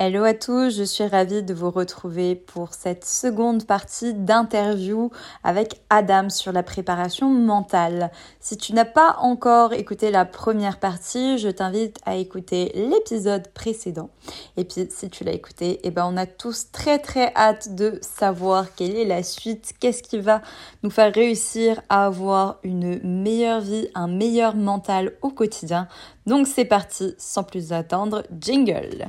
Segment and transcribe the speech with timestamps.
[0.00, 5.10] Hello à tous, je suis ravie de vous retrouver pour cette seconde partie d'interview
[5.42, 8.12] avec Adam sur la préparation mentale.
[8.38, 14.10] Si tu n'as pas encore écouté la première partie, je t'invite à écouter l'épisode précédent.
[14.56, 17.98] Et puis si tu l'as écouté, eh ben on a tous très très hâte de
[18.00, 20.42] savoir quelle est la suite, qu'est-ce qui va
[20.84, 25.88] nous faire réussir à avoir une meilleure vie, un meilleur mental au quotidien.
[26.24, 29.08] Donc c'est parti, sans plus attendre, jingle.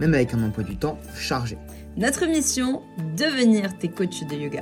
[0.00, 1.58] même avec un emploi du temps chargé.
[1.96, 2.82] Notre mission,
[3.16, 4.60] devenir tes coachs de yoga.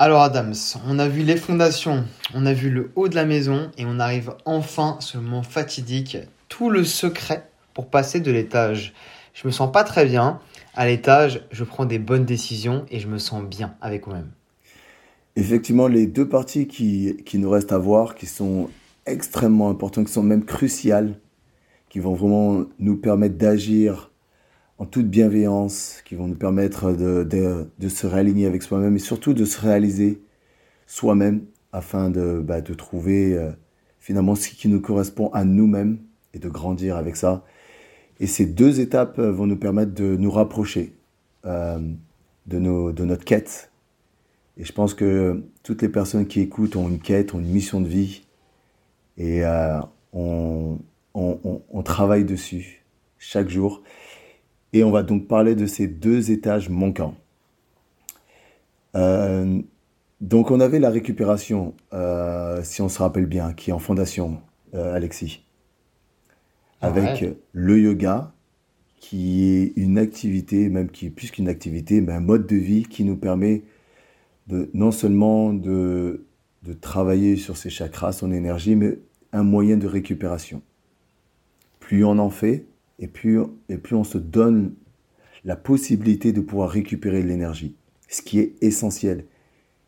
[0.00, 0.54] Alors Adams,
[0.86, 3.98] on a vu les fondations, on a vu le haut de la maison et on
[3.98, 8.94] arrive enfin le moment fatidique, tout le secret pour passer de l'étage.
[9.34, 10.40] Je me sens pas très bien.
[10.74, 14.30] À l'étage, je prends des bonnes décisions et je me sens bien avec moi-même.
[15.34, 18.70] Effectivement, les deux parties qui, qui nous restent à voir, qui sont
[19.10, 21.18] extrêmement importants, qui sont même cruciales,
[21.88, 24.12] qui vont vraiment nous permettre d'agir
[24.78, 27.24] en toute bienveillance, qui vont nous permettre de,
[27.78, 30.22] de, se réaligner avec soi-même et surtout de se réaliser
[30.86, 31.42] soi-même
[31.72, 33.50] afin de, bah, de trouver euh,
[33.98, 35.98] finalement ce qui nous correspond à nous-mêmes
[36.32, 37.44] et de grandir avec ça.
[38.20, 40.94] Et ces deux étapes vont nous permettre de nous rapprocher
[41.44, 41.78] euh,
[42.46, 43.70] de, nos, de notre quête.
[44.56, 47.80] Et je pense que toutes les personnes qui écoutent ont une quête, ont une mission
[47.80, 48.22] de vie
[49.18, 49.80] et euh,
[50.12, 50.78] on,
[51.12, 52.84] on, travaille dessus
[53.18, 53.82] chaque jour.
[54.72, 57.16] Et on va donc parler de ces deux étages manquants.
[58.94, 59.60] Euh,
[60.20, 64.40] donc on avait la récupération, euh, si on se rappelle bien, qui est en fondation,
[64.72, 65.44] Alexis.
[66.80, 68.32] Avec le yoga,
[69.00, 72.84] qui est une activité, même qui est plus qu'une activité, mais un mode de vie
[72.84, 73.62] qui nous permet
[74.46, 76.24] de, non seulement de,
[76.62, 78.98] de travailler sur ses chakras, son énergie, mais
[79.32, 80.62] un moyen de récupération.
[81.80, 82.66] Plus on en fait,
[82.98, 84.74] et plus, et plus on se donne
[85.44, 87.74] la possibilité de pouvoir récupérer l'énergie,
[88.08, 89.24] ce qui est essentiel.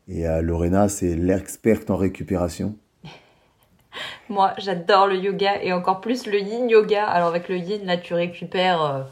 [0.09, 2.77] Et euh, Lorena, c'est l'experte en récupération.
[4.29, 7.07] Moi, j'adore le yoga et encore plus le yin yoga.
[7.07, 9.03] Alors avec le yin, là, tu récupères euh,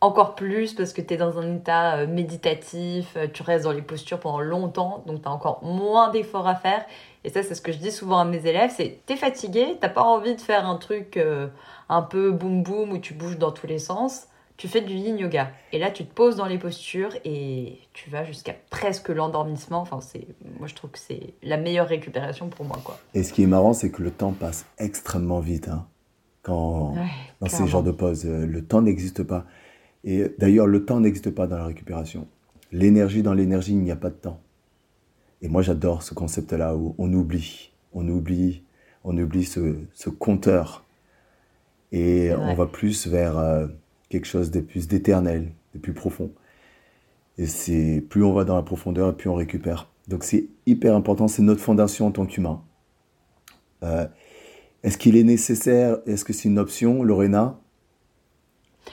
[0.00, 3.82] encore plus parce que tu es dans un état euh, méditatif, tu restes dans les
[3.82, 6.84] postures pendant longtemps, donc tu as encore moins d'efforts à faire.
[7.26, 9.88] Et ça, c'est ce que je dis souvent à mes élèves, c'est t'es fatigué, t'as
[9.88, 11.48] pas envie de faire un truc euh,
[11.88, 14.28] un peu boum boum où tu bouges dans tous les sens.
[14.56, 15.50] Tu fais du yin yoga.
[15.72, 19.80] Et là, tu te poses dans les postures et tu vas jusqu'à presque l'endormissement.
[19.80, 20.24] Enfin, c'est,
[20.60, 22.96] moi, je trouve que c'est la meilleure récupération pour moi, quoi.
[23.12, 25.84] Et ce qui est marrant, c'est que le temps passe extrêmement vite, hein,
[26.42, 26.94] quand,
[27.40, 28.24] dans ces genres de pauses.
[28.24, 29.46] Euh, le temps n'existe pas.
[30.04, 32.28] Et d'ailleurs, le temps n'existe pas dans la récupération.
[32.70, 34.40] L'énergie, dans l'énergie, il n'y a pas de temps.
[35.46, 38.64] Et moi, j'adore ce concept-là où on oublie, on oublie,
[39.04, 40.84] on oublie ce, compteur.
[41.92, 43.68] Et on va plus vers euh,
[44.08, 46.32] quelque chose de plus d'éternel, de plus profond.
[47.38, 49.88] Et c'est plus on va dans la profondeur, plus on récupère.
[50.08, 52.64] Donc c'est hyper important, c'est notre fondation en tant qu'humain.
[53.84, 54.08] Euh,
[54.82, 57.60] est-ce qu'il est nécessaire, est-ce que c'est une option, Lorena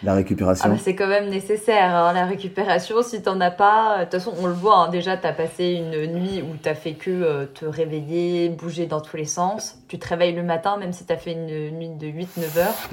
[0.01, 3.01] la récupération ah bah, C'est quand même nécessaire, hein, la récupération.
[3.03, 5.33] Si tu n'en as pas, de toute façon, on le voit, hein, déjà, tu as
[5.33, 9.25] passé une nuit où tu as fait que euh, te réveiller, bouger dans tous les
[9.25, 9.79] sens.
[9.87, 12.89] Tu te réveilles le matin, même si tu as fait une nuit de 8-9 heures,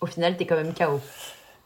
[0.00, 1.00] au final, tu es quand même KO.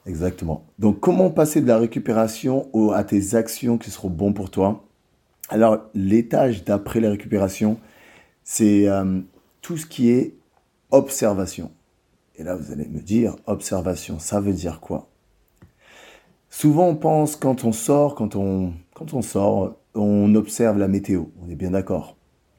[0.06, 0.65] Exactement.
[0.78, 4.84] Donc, comment passer de la récupération à tes actions qui seront bonnes pour toi?
[5.50, 7.78] Alors, l'étage d'après la récupération,
[8.44, 9.20] c'est euh,
[9.60, 10.34] tout ce qui est
[10.91, 11.70] observation.
[12.38, 15.08] Et là, vous allez me dire, observation, ça veut dire quoi?
[16.50, 21.25] Souvent, on pense quand on sort, quand on, quand on sort, on observe la météo.
[21.43, 22.17] On est bien d'accord.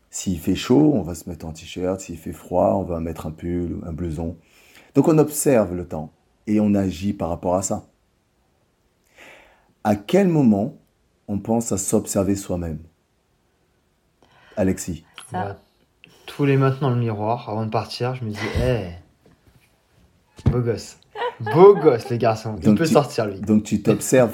[0.10, 2.02] S'il fait chaud, on va se mettre en t-shirt.
[2.02, 4.36] S'il fait froid, on va mettre un pull, un blouson.
[4.96, 6.12] Donc, on observe le temps
[6.46, 7.86] et on agit par rapport à ça.
[9.86, 10.76] À quel moment
[11.30, 12.80] on pense à s'observer soi-même?
[14.58, 15.58] Alexis bah,
[16.26, 18.90] Tous les matins dans le miroir, avant de partir, je me dis, hé,
[20.46, 20.98] Beau gosse.
[21.40, 22.56] Beau gosse, les garçons.
[22.64, 23.40] Il peut sortir, lui.
[23.40, 24.34] Donc tu t'observes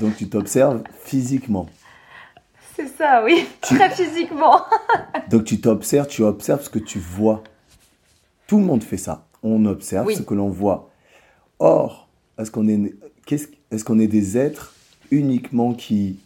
[0.00, 1.66] donc tu t'observes physiquement.
[2.74, 4.60] C'est ça, oui, très physiquement.
[5.30, 7.42] Donc tu t'observes, tu observes ce que tu vois.
[8.46, 9.26] Tout le monde fait ça.
[9.42, 10.16] On observe Oui.
[10.16, 10.88] ce que l'on voit.
[11.58, 12.08] Or,
[12.38, 12.94] est-ce qu'on est,
[13.26, 14.72] qu'est-ce- est-ce qu'on est des êtres
[15.10, 16.20] uniquement qui,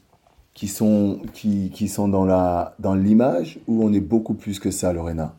[0.53, 4.71] qui sont, qui, qui sont dans, la, dans l'image ou on est beaucoup plus que
[4.71, 5.35] ça, Lorena?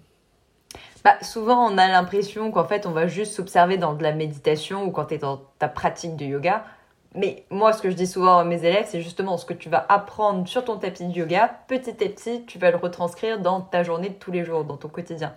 [1.06, 4.86] Bah, souvent, on a l'impression qu'en fait, on va juste s'observer dans de la méditation
[4.86, 6.66] ou quand tu es dans ta pratique de yoga.
[7.14, 9.70] Mais moi, ce que je dis souvent à mes élèves, c'est justement ce que tu
[9.70, 13.62] vas apprendre sur ton tapis de yoga, petit à petit, tu vas le retranscrire dans
[13.62, 15.36] ta journée de tous les jours, dans ton quotidien.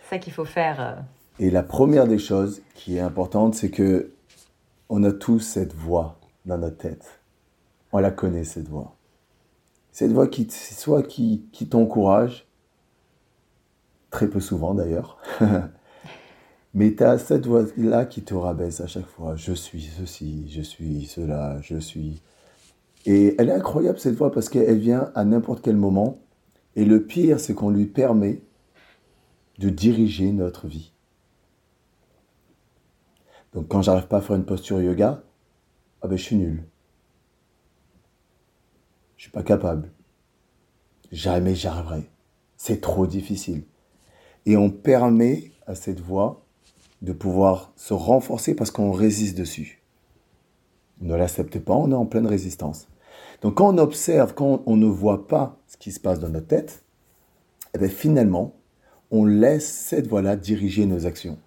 [0.00, 0.80] C'est ça qu'il faut faire.
[0.80, 0.94] euh.
[1.40, 4.12] Et la première des choses qui est importante, c'est que
[4.88, 7.18] on a tous cette voix dans notre tête.
[7.90, 8.94] On la connaît, cette voix.
[9.90, 12.46] Cette voix qui, soit qui, qui t'encourage,
[14.14, 15.18] très peu souvent d'ailleurs,
[16.74, 19.34] mais tu as cette voix-là qui te rabaisse à chaque fois.
[19.34, 22.22] Je suis ceci, je suis cela, je suis.
[23.06, 26.20] Et elle est incroyable cette voix parce qu'elle vient à n'importe quel moment.
[26.76, 28.40] Et le pire, c'est qu'on lui permet
[29.58, 30.92] de diriger notre vie.
[33.52, 35.24] Donc quand j'arrive pas à faire une posture yoga,
[36.02, 36.62] ah ben je suis nul.
[39.16, 39.90] Je suis pas capable.
[41.10, 42.08] Jamais j'y arriverai.
[42.56, 43.64] C'est trop difficile.
[44.46, 46.44] Et on permet à cette voix
[47.02, 49.82] de pouvoir se renforcer parce qu'on résiste dessus.
[51.00, 52.88] On ne l'accepte pas, on est en pleine résistance.
[53.42, 56.46] Donc quand on observe, quand on ne voit pas ce qui se passe dans notre
[56.46, 56.84] tête,
[57.74, 58.54] eh bien finalement,
[59.10, 61.38] on laisse cette voix-là diriger nos actions.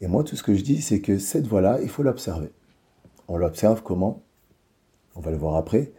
[0.00, 2.52] Et moi, tout ce que je dis, c'est que cette voix-là, il faut l'observer.
[3.28, 4.22] On l'observe comment?
[5.14, 5.92] On va le voir après.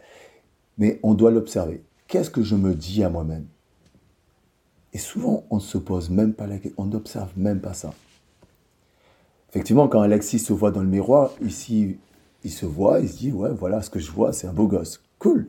[0.78, 1.84] Mais on doit l'observer.
[2.08, 3.46] Qu'est-ce que je me dis à moi-même?
[4.92, 7.94] Et souvent, on ne se pose même pas la question, on n'observe même pas ça.
[9.50, 11.96] Effectivement, quand Alexis se voit dans le miroir, ici,
[12.44, 14.66] il se voit, il se dit, ouais, voilà, ce que je vois, c'est un beau
[14.66, 15.02] gosse.
[15.18, 15.48] Cool.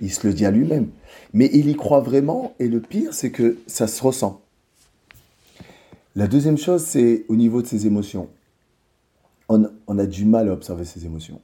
[0.00, 0.88] Il se le dit à lui-même.
[1.32, 4.40] Mais il y croit vraiment, et le pire, c'est que ça se ressent.
[6.16, 8.28] La deuxième chose, c'est au niveau de ses émotions.
[9.48, 11.40] On, a du mal à observer ses émotions.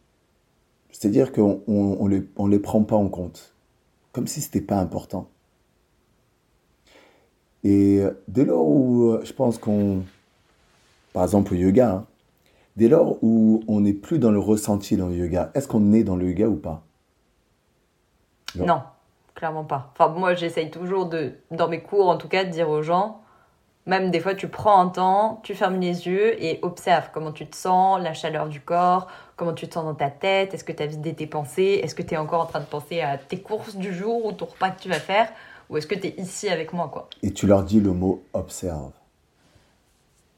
[0.92, 3.52] C'est-à-dire qu'on on, on les, les prend pas en compte,
[4.12, 5.28] comme si c'était pas important.
[7.66, 10.04] Et euh, dès lors où euh, je pense qu'on,
[11.12, 12.06] par exemple au yoga, hein,
[12.76, 16.04] dès lors où on n'est plus dans le ressenti dans le yoga, est-ce qu'on est
[16.04, 16.84] dans le yoga ou pas?
[18.54, 18.82] Non.
[19.34, 19.92] Clairement pas.
[19.92, 23.20] Enfin, moi, j'essaye toujours de, dans mes cours, en tout cas, de dire aux gens,
[23.84, 27.48] même des fois, tu prends un temps, tu fermes les yeux et observe comment tu
[27.48, 30.72] te sens, la chaleur du corps, comment tu te sens dans ta tête, est-ce que
[30.72, 33.18] tu as vidé tes pensées, est-ce que tu es encore en train de penser à
[33.18, 35.28] tes courses du jour ou ton repas que tu vas faire,
[35.70, 37.08] ou est-ce que tu es ici avec moi, quoi.
[37.22, 38.92] Et tu leur dis le mot observe.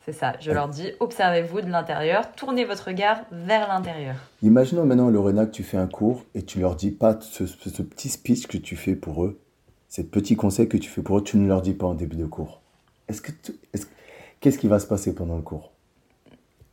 [0.05, 4.15] C'est ça, je leur dis, observez-vous de l'intérieur, tournez votre regard vers l'intérieur.
[4.43, 7.69] Imaginons maintenant, Lorena, que tu fais un cours et tu leur dis pas ce, ce-
[7.69, 9.39] ce petit speech que tu fais pour eux,
[9.91, 12.17] ces petits conseils que tu fais pour eux, tu ne leur dis pas en début
[12.17, 12.63] de cours.
[13.09, 13.87] Est-ce que tu- est-ce-
[14.41, 15.73] qu'est-ce qui va se passer pendant le cours?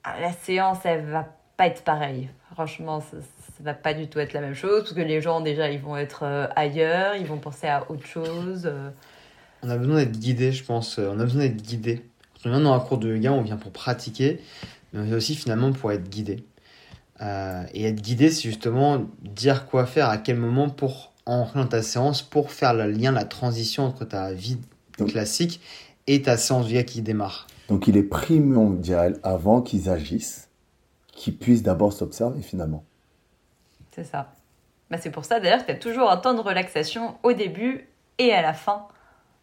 [0.06, 1.26] Ah, La séance, elle va
[1.58, 2.30] pas être pareille.
[2.54, 5.42] Franchement, ça, ça va pas du tout être la même chose parce que les gens
[5.42, 8.64] déjà, ils vont être euh, ailleurs, ils vont penser à autre chose.
[8.66, 8.90] euh.
[9.64, 11.00] On a besoin d'être guidé, je pense.
[11.00, 12.06] euh, On a besoin d'être guidé.
[12.44, 14.40] Quand on vient dans un cours de yoga, on vient pour pratiquer,
[14.94, 16.44] mais on vient aussi finalement pour être guidé.
[17.22, 21.68] Euh, et être guidé, c'est justement dire quoi faire, à quel moment pour entrer dans
[21.68, 24.58] ta séance, pour faire le lien, la transition entre ta vie
[25.00, 25.62] Donc- classique
[26.08, 27.48] et ta séance de yoga qui démarre.
[27.70, 30.50] Donc il est primordial, avant qu'ils agissent,
[31.26, 32.84] qu'ils puissent d'abord s'observer finalement.
[33.92, 34.32] C'est ça.
[34.92, 37.90] Bah, c'est pour ça d'ailleurs que tu as toujours un temps de relaxation au début
[38.20, 38.86] et à la fin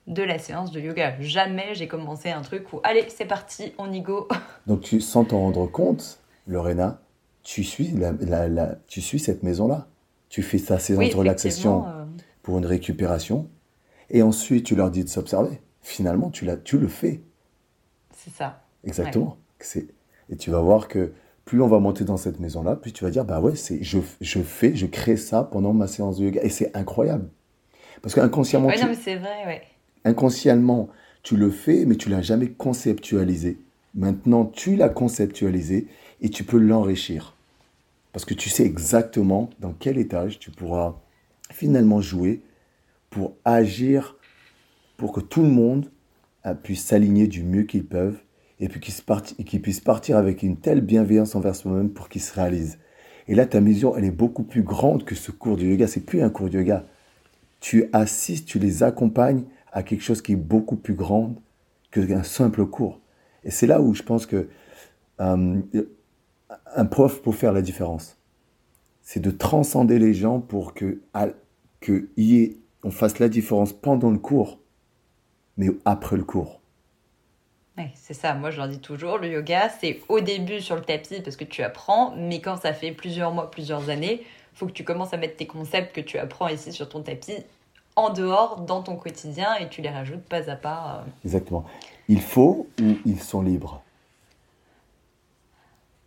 [0.07, 1.21] de la séance de yoga.
[1.21, 4.29] Jamais j'ai commencé un truc où allez, c'est parti, on y go.
[4.69, 7.01] Donc tu, sans t'en rendre compte, Lorena,
[7.43, 9.89] tu suis, la, la- la- tu suis cette maison-là.
[10.29, 12.05] Tu fais ta séance Oui, de relaxation euh,
[12.45, 13.49] pour une récupération.
[14.09, 15.61] Et ensuite, tu leur dis de s'observer.
[15.81, 17.21] Finalement, tu, tu le fais.
[18.15, 18.61] c'est ça.
[18.85, 19.37] Exactement.
[20.31, 21.13] Et tu vas voir que
[21.45, 23.99] plus on va monter dans cette maison-là, plus tu vas dire, bah ouais, c'est, je,
[24.21, 26.41] je fais, je crée ça pendant ma séance de yoga.
[26.43, 27.29] Et c'est incroyable.
[28.01, 29.63] Parce qu'inconsciemment, Ouais, tu, non, mais c'est vrai, ouais.
[30.05, 30.89] inconsciemment,
[31.23, 33.59] tu le fais, mais tu l'as jamais conceptualisé.
[33.95, 35.87] Maintenant, tu l'as conceptualisé
[36.21, 37.35] et tu peux l'enrichir.
[38.13, 40.97] Parce que tu sais exactement dans quel étage tu pourras
[41.51, 42.43] finalement jouer
[43.11, 44.17] pour agir,
[44.97, 45.91] pour que tout le monde
[46.47, 48.19] euh, puisse s'aligner du mieux qu'ils peuvent
[48.63, 51.91] et puis qu'ils se parti- et qu'ils puissent partir avec une telle bienveillance envers soi-même
[51.91, 52.79] pour qu'ils se réalisent.
[53.27, 55.89] Et là, ta mission, elle est beaucoup plus grande que ce cours de yoga.
[55.89, 56.87] C'est plus un cours de yoga.
[57.59, 61.35] Tu assistes, tu les accompagnes à quelque chose qui est beaucoup plus grand
[61.91, 63.01] qu'un simple cours.
[63.43, 64.49] Et c'est là où je pense que
[65.21, 65.61] euh,
[66.77, 68.17] un prof peut faire la différence.
[69.03, 71.31] C'est de transcender les gens pour que, à-
[72.93, 74.61] fasse la différence pendant le cours,
[75.57, 76.62] mais après le cours.
[77.79, 80.83] Ouais, c'est ça, moi je leur dis toujours, le yoga c'est au début sur le
[80.83, 84.23] tapis parce que tu apprends, mais quand ça fait plusieurs mois, plusieurs années,
[84.55, 87.39] faut que tu commences à mettre tes concepts que tu apprends ici sur ton tapis
[87.97, 91.03] en dehors dans ton quotidien et tu les rajoutes pas à pas.
[91.07, 91.11] euh.
[91.25, 91.65] Exactement.
[92.09, 93.81] Il faut ou ils sont libres?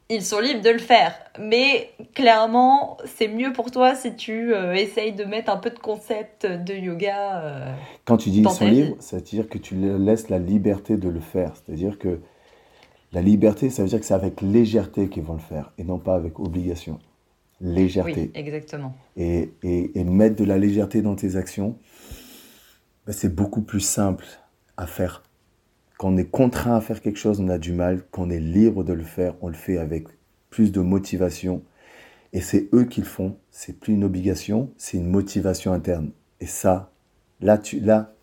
[0.09, 4.73] Ils sont libres de le faire, mais clairement c'est mieux pour toi si tu euh,
[4.75, 7.41] essayes de mettre un peu de concept de yoga.
[7.43, 7.73] euh.
[8.05, 11.53] Quand tu dis ils sont libres, c'est-à-dire que tu laisses la liberté de le faire.
[11.55, 12.19] C'est-à-dire que
[13.13, 15.97] la liberté, ça veut dire que c'est avec légèreté qu'ils vont le faire et non
[15.97, 16.99] pas avec obligation.
[17.61, 18.21] Légèreté.
[18.25, 18.93] Oui, exactement.
[19.17, 21.77] et, et- et mettre de la légèreté dans tes actions,
[23.07, 24.25] ben, c'est beaucoup plus simple
[24.77, 25.23] à faire.
[25.97, 28.03] Quand on est contraint à faire quelque chose, on a du mal.
[28.11, 30.07] Quand on est libre de le faire, on le fait avec
[30.49, 31.63] plus de motivation.
[32.33, 33.37] Et c'est eux qui le font.
[33.49, 36.11] C'est plus une obligation, c'est une motivation interne.
[36.41, 36.91] Et ça,
[37.39, 38.13] là, tu, là,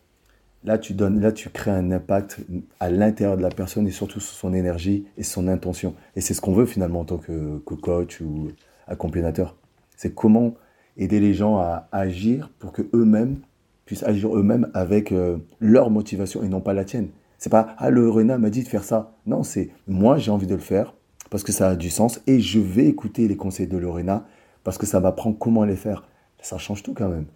[0.65, 2.41] là, tu donnes, là, tu crées un impact
[2.79, 5.95] à l'intérieur de la personne et surtout sur son énergie et son intention.
[6.15, 8.49] Et c'est ce qu'on veut finalement en tant que, coach ou
[8.87, 9.57] accompagnateur.
[9.97, 10.55] C'est comment
[10.99, 13.39] aider les gens à agir pour que eux-mêmes
[13.87, 17.09] puissent agir eux-mêmes avec euh, leur motivation et non pas la tienne.
[17.43, 19.17] C'est pas ah le Rena m'a dit de faire ça.
[19.27, 20.95] Non, c'est moi j'ai envie de le faire
[21.29, 24.25] parce que ça a du sens et je vais écouter les conseils de Lorena
[24.63, 26.05] parce que ça m'apprend comment les faire.
[26.41, 27.27] Ça change tout quand même.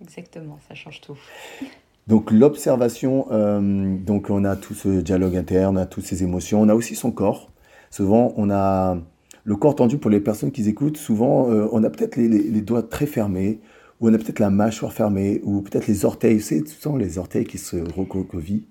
[0.00, 1.16] Exactement, ça change tout.
[2.06, 6.60] Donc l'observation, euh, donc on a tout ce dialogue interne, on a toutes ces émotions,
[6.60, 7.50] on a aussi son corps.
[7.90, 8.98] Souvent on a
[9.44, 10.98] le corps tendu pour les personnes qui écoutent.
[10.98, 13.60] Souvent euh, on a peut-être les, les- les doigts très fermés,
[14.00, 16.96] ou on a peut-être la mâchoire fermée, ou peut-être les orteils, c'est tout le temps
[16.96, 18.66] les orteils qui se recroquevillent.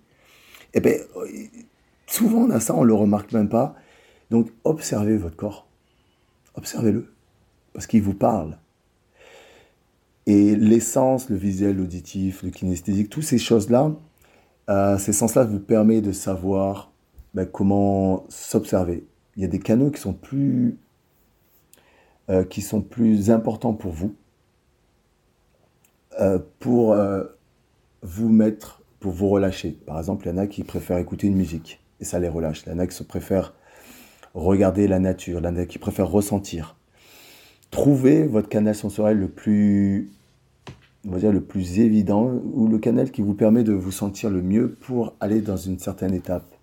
[0.73, 0.93] Et bien
[2.07, 3.75] souvent on a ça, on le remarque même pas.
[4.29, 5.67] Donc observez votre corps,
[6.55, 7.13] observez-le,
[7.73, 8.57] parce qu'il vous parle.
[10.25, 13.91] Et l'essence, le visuel, l'auditif, le kinesthésique, toutes ces choses-là,
[14.69, 16.91] euh, ces sens-là vous permettent de savoir
[17.33, 19.05] ben, comment s'observer.
[19.35, 20.77] Il y a des canaux qui sont plus,
[22.29, 24.15] euh, qui sont plus importants pour vous,
[26.19, 27.23] euh, pour euh,
[28.01, 29.77] vous mettre, pour vous relâcher.
[29.85, 32.63] Par exemple, il y en a qui préfèrent écouter une musique et ça les relâche.
[32.65, 33.53] Il y en a qui se préfèrent
[34.33, 36.75] regarder la nature, il y en a qui préfèrent ressentir.
[37.71, 40.11] Trouvez votre canal sensoriel le plus,
[41.07, 44.29] on va dire le plus évident ou le canal qui vous permet de vous sentir
[44.29, 46.55] le mieux pour aller dans une certaine étape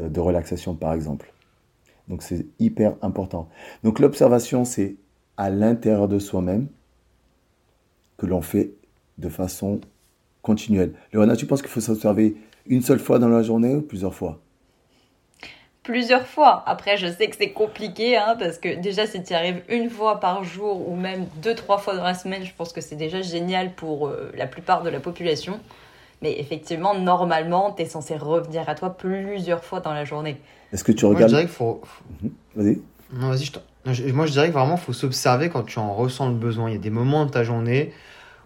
[0.00, 1.32] euh, de relaxation, par exemple.
[2.08, 3.48] Donc c'est hyper important.
[3.82, 4.96] Donc l'observation, c'est
[5.36, 6.68] à l'intérieur de soi-même
[8.16, 8.72] que l'on fait
[9.18, 9.80] de façon
[10.42, 10.94] continuelle.
[11.12, 14.40] Léona, tu penses qu'il faut s'observer une seule fois dans la journée ou plusieurs fois?
[15.82, 16.64] Plusieurs fois.
[16.66, 19.88] Après, je sais que c'est compliqué, hein, parce que déjà, si tu y arrives une
[19.88, 22.96] fois par jour ou même deux, trois fois dans la semaine, je pense que c'est
[22.96, 25.60] déjà génial pour euh, la plupart de la population.
[26.22, 30.38] Mais effectivement, normalement, tu es censé revenir à toi plusieurs fois dans la journée.
[30.72, 31.80] Est-ce que tu Moi, je regardes dirais qu'il faut.
[31.84, 32.80] faut- Vas-y.
[33.12, 36.34] Non, vas-y, je Moi, je dirais que vraiment, faut s'observer quand tu en ressens le
[36.34, 36.68] besoin.
[36.68, 37.92] Il y a des moments de ta journée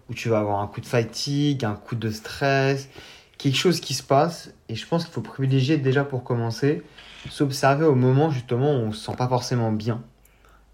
[0.09, 2.89] où tu vas avoir un coup de fatigue, un coup de stress,
[3.37, 4.53] quelque chose qui se passe.
[4.69, 6.83] Et je pense qu'il faut privilégier déjà pour commencer,
[7.29, 10.01] s'observer au moment justement où on se sent pas forcément bien.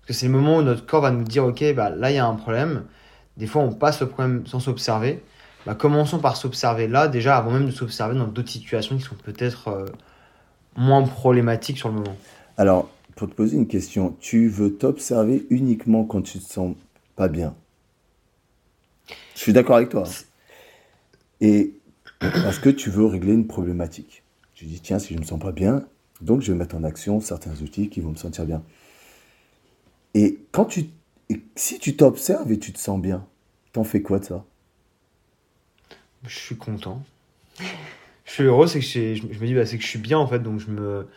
[0.01, 2.15] Parce que c'est le moment où notre corps va nous dire, ok, bah, là, il
[2.15, 2.85] y a un problème.
[3.37, 5.23] Des fois, on passe le problème sans s'observer.
[5.65, 9.15] Bah, commençons par s'observer là, déjà, avant même de s'observer dans d'autres situations qui sont
[9.15, 9.85] peut-être euh,
[10.77, 12.15] moins problématiques sur le moment.
[12.55, 16.75] Alors, pour te poser une question, tu veux t'observer uniquement quand tu te sens
[17.15, 17.53] pas bien?
[19.37, 20.03] Je suis d'accord avec toi.
[21.41, 21.73] Et
[22.19, 24.23] parce que tu veux régler une problématique?
[24.55, 25.85] Tu dis, tiens, si je me sens pas bien,
[26.21, 28.63] donc je vais mettre en action certains outils qui vont me sentir bien.
[30.15, 30.85] Et quand tu,
[31.29, 33.27] et si tu t'observes et tu te sens bien,
[33.73, 34.43] t'en fais quoi de ça?
[36.25, 37.03] Je suis content.
[37.59, 40.17] je suis heureux, c'est que je je me dis, bah, c'est que je suis bien
[40.17, 41.07] en fait, donc je me.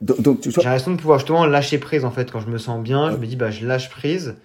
[0.00, 2.32] donc, donc, tu J'ai l'impression de pouvoir justement lâcher prise en fait.
[2.32, 4.36] Quand je me sens bien, je me dis, bah, je lâche prise.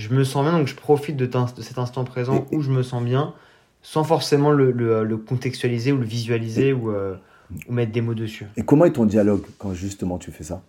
[0.00, 1.28] Je me sens bien, donc je profite de,
[1.60, 3.34] cet instant présent où je me sens bien,
[3.82, 7.16] sans forcément le, le- le contextualiser ou le visualiser ou, euh,
[7.68, 8.46] ou mettre des mots dessus.
[8.56, 10.62] Et comment est ton dialogue quand justement tu fais ça?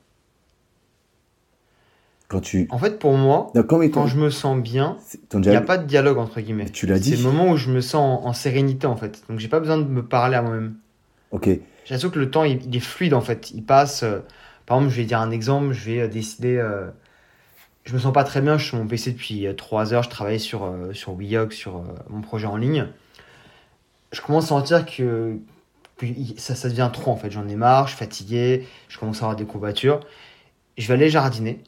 [2.27, 2.67] Quand tu...
[2.71, 5.65] En fait, pour moi, Non, ton, quand je me sens bien, il n'y a dialogue
[5.65, 6.69] pas de dialogue entre guillemets.
[6.69, 7.11] Tu l'as dit.
[7.11, 9.23] C'est le moment où je me sens en, en sérénité en fait.
[9.29, 10.75] Donc j'ai pas besoin de me parler à moi-même.
[11.31, 11.45] Ok.
[11.45, 13.51] J'ai l'impression que le temps, il, il est fluide en fait.
[13.51, 14.03] Il passe.
[14.03, 14.19] euh,
[14.65, 15.71] par exemple, je vais dire un exemple.
[15.71, 16.57] Je vais euh, décider.
[16.57, 16.88] euh,
[17.83, 18.57] je me sens pas très bien.
[18.57, 20.03] Je suis sur mon PC depuis 3 heures.
[20.03, 21.17] Je travaille sur, euh, sur
[21.51, 22.88] sur euh, mon projet en ligne.
[24.11, 25.38] Je commence à sentir que,
[26.38, 27.31] ça devient trop en fait.
[27.31, 27.88] J'en ai marre.
[27.88, 28.67] Je suis fatigué.
[28.88, 30.01] Je commence à avoir des courbatures.
[30.77, 31.63] Je vais aller jardiner.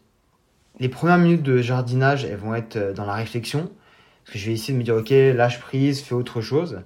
[0.79, 3.71] Les premières minutes de jardinage, elles vont être euh, dans la réflexion.
[4.23, 6.81] Parce que je vais essayer de me dire, ok, lâche prise, fais autre chose.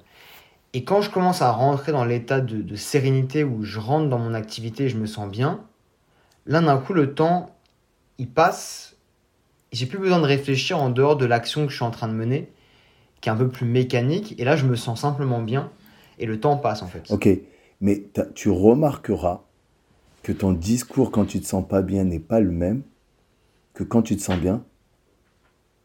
[0.73, 4.19] Et quand je commence à rentrer dans l'état de, de sérénité où je rentre dans
[4.19, 5.63] mon activité et je me sens bien,
[6.45, 7.55] là d'un coup le temps
[8.17, 8.86] il passe.
[9.71, 12.13] J'ai plus besoin de réfléchir en dehors de l'action que je suis en train de
[12.13, 12.49] mener,
[13.21, 14.35] qui est un peu plus mécanique.
[14.37, 15.71] Et là je me sens simplement bien
[16.19, 17.03] et le temps passe en fait.
[17.11, 17.29] Ok,
[17.81, 19.43] mais tu remarqueras
[20.23, 22.83] que ton discours quand tu te sens pas bien n'est pas le même
[23.73, 24.63] que quand tu te sens bien.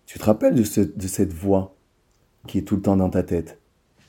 [0.06, 1.74] Tu te rappelles de, ce- de cette voix
[2.46, 3.58] qui est tout le temps dans ta tête?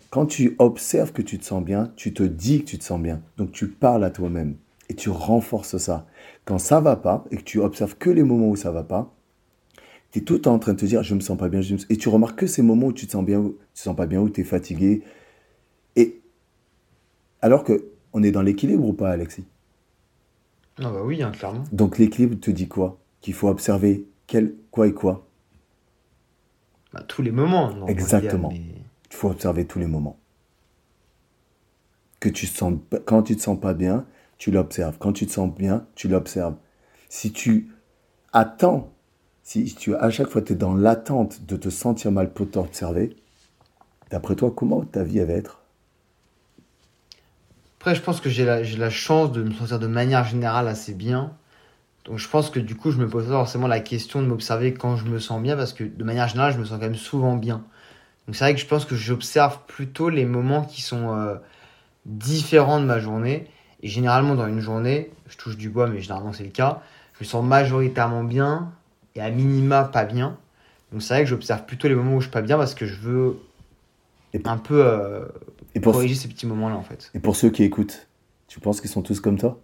[0.09, 3.01] Quand tu observes que tu te sens bien, tu te dis que tu te sens
[3.01, 3.21] bien.
[3.37, 4.55] Donc tu parles à toi-même
[4.89, 6.05] et tu renforces ça.
[6.45, 9.13] Quand ça va pas et que tu observes que les moments où ça va pas,
[10.13, 11.59] tu es tout le temps en train de te dire je me sens pas bien,
[11.61, 13.49] je me sens- et tu remarques que ces moments où tu te sens bien, où
[13.49, 15.01] tu te sens pas bien, où tu es fatigué.
[15.95, 16.21] Et
[17.41, 19.45] alors que on est dans l'équilibre ou pas, Alexis?
[20.77, 21.63] Ah bah oui, hein, clairement.
[21.71, 22.99] Donc l'équilibre te dit quoi?
[23.21, 25.27] Qu'il faut observer quel, quoi et quoi?
[26.93, 27.73] Bah, tous les moments.
[27.73, 28.49] non, Exactement.
[28.49, 28.61] mais-
[29.09, 30.19] Il faut observer tous les moments.
[32.19, 34.05] Que tu sens, quand tu te sens pas bien,
[34.37, 34.97] tu l'observes.
[34.99, 36.55] Quand tu te sens bien, tu l'observes.
[37.09, 37.71] Si tu
[38.31, 38.92] attends,
[39.43, 43.15] si tu à chaque fois tu es dans l'attente de te sentir mal pour t'observer,
[44.09, 45.59] d'après toi, comment ta vie elle va être?
[47.79, 50.93] Après, je pense que j'ai la, la chance de me sentir de manière générale assez
[50.93, 51.33] bien.
[52.05, 54.73] Donc, je pense que du coup, je me pose pas forcément la question de m'observer
[54.73, 56.95] quand je me sens bien, parce que de manière générale, je me sens quand même
[56.95, 57.63] souvent bien.
[58.25, 61.35] Donc, c'est vrai que je pense que j'observe plutôt les moments qui sont euh,
[62.05, 63.49] différents de ma journée.
[63.81, 66.81] Et généralement, dans une journée, je touche du bois, mais généralement, c'est le cas,
[67.15, 68.71] je me sens majoritairement bien
[69.15, 70.37] et à minima pas bien.
[70.91, 72.85] Donc, c'est vrai que j'observe plutôt les moments où je suis pas bien parce que
[72.85, 73.37] je veux
[74.33, 75.25] Et pour- un peu euh,
[75.75, 77.09] et pour, corriger ces petits moments-là, en fait.
[77.13, 78.07] et pour ceux qui écoutent,
[78.47, 79.59] tu penses qu'ils sont tous comme toi?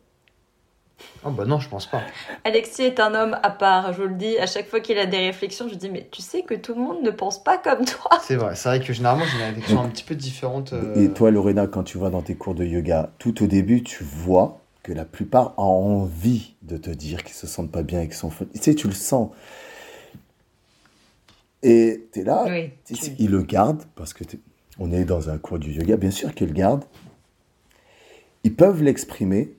[1.25, 2.05] Oh, bah non, je pense pas.
[2.45, 4.37] Alexis est un homme à part, je vous le dis.
[4.37, 6.79] À chaque fois qu'il a des réflexions, je dis Mais tu sais que tout le
[6.81, 8.11] monde ne pense pas comme toi.
[8.21, 10.71] C'est vrai, c'est vrai que généralement j'ai une réflexion un petit peu différente.
[10.71, 13.83] euh, Et toi, Lorena, quand tu vas dans tes cours de yoga, tout au début,
[13.83, 18.01] tu vois que la plupart ont envie de te dire qu'ils se sentent pas bien
[18.01, 18.51] et qu'ils sont fautes.
[18.53, 19.29] Tu sais, tu le sens.
[21.61, 22.71] Et tu es là, Oui.
[22.85, 24.23] tu ils le gardent parce que
[24.79, 26.85] on est dans un cours du yoga, bien sûr qu'ils le gardent.
[28.45, 29.53] Ils peuvent l'exprimer,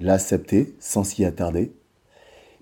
[0.00, 1.72] l'accepter sans s'y attarder.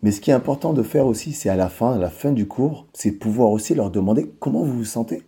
[0.03, 2.33] Mais ce qui est important de faire aussi, c'est à la fin, à la fin
[2.33, 5.23] du cours, c'est pouvoir aussi leur demander comment vous vous sentez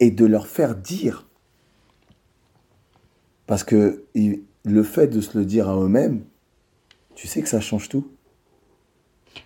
[0.00, 1.28] et de leur faire dire.
[3.46, 6.24] Parce que il- le fait de se le dire à eux-mêmes,
[7.14, 8.10] tu sais que ça change tout.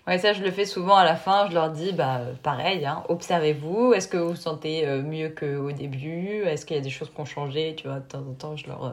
[0.07, 1.49] Ouais, ça, je le fais souvent à la fin.
[1.49, 3.93] Je leur dis, bah, euh, pareil, hein, observez-vous.
[3.93, 6.43] Est-ce que vous vous sentez euh, mieux qu'au début?
[6.45, 7.75] Est-ce qu'il y a des choses qui ont changé?
[7.77, 8.93] Tu vois, de temps en temps, je leur, euh,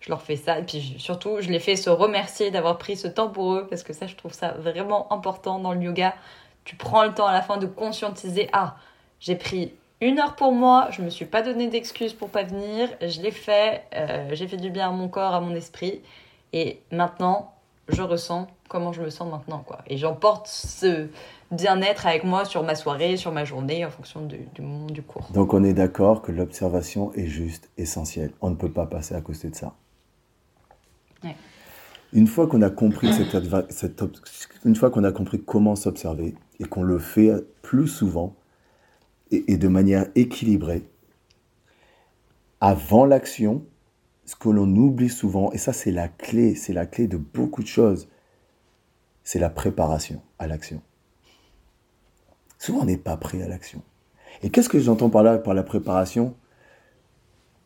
[0.00, 0.58] je leur fais ça.
[0.58, 3.82] Et puis surtout, je les fais se remercier d'avoir pris ce temps pour eux, parce
[3.82, 6.14] que ça, je trouve ça vraiment important dans le yoga.
[6.64, 8.76] Tu prends le temps à la fin de conscientiser, ah,
[9.18, 12.88] j'ai pris une heure pour moi, je me suis pas donné d'excuses pour pas venir,
[13.00, 16.00] je l'ai fait, euh, j'ai fait du bien à mon corps, à mon esprit,
[16.52, 17.52] et maintenant,
[17.88, 19.80] je ressens comment je me sens maintenant, quoi.
[19.88, 21.08] Et j'emporte ce
[21.50, 25.02] bien-être avec moi sur ma soirée, sur ma journée, en fonction du, du moment du
[25.02, 25.28] cours.
[25.32, 28.32] Donc on est d'accord que l'observation est juste essentielle.
[28.40, 29.74] On ne peut pas passer à côté de ça.
[31.24, 31.34] Ouais.
[32.12, 34.02] Une fois qu'on a compris cette,
[34.64, 37.32] une fois qu'on a compris comment s'observer et qu'on le fait
[37.62, 38.34] plus souvent
[39.30, 40.84] et, de manière équilibrée,
[42.60, 43.64] avant l'action,
[44.24, 47.62] ce que l'on oublie souvent, et ça c'est la clé, c'est la clé de beaucoup
[47.62, 48.08] de choses,
[49.24, 50.82] c'est la préparation à l'action.
[52.58, 53.82] Souvent on n'est pas prêt à l'action.
[54.42, 56.34] Et qu'est-ce que j'entends par là, par la préparation?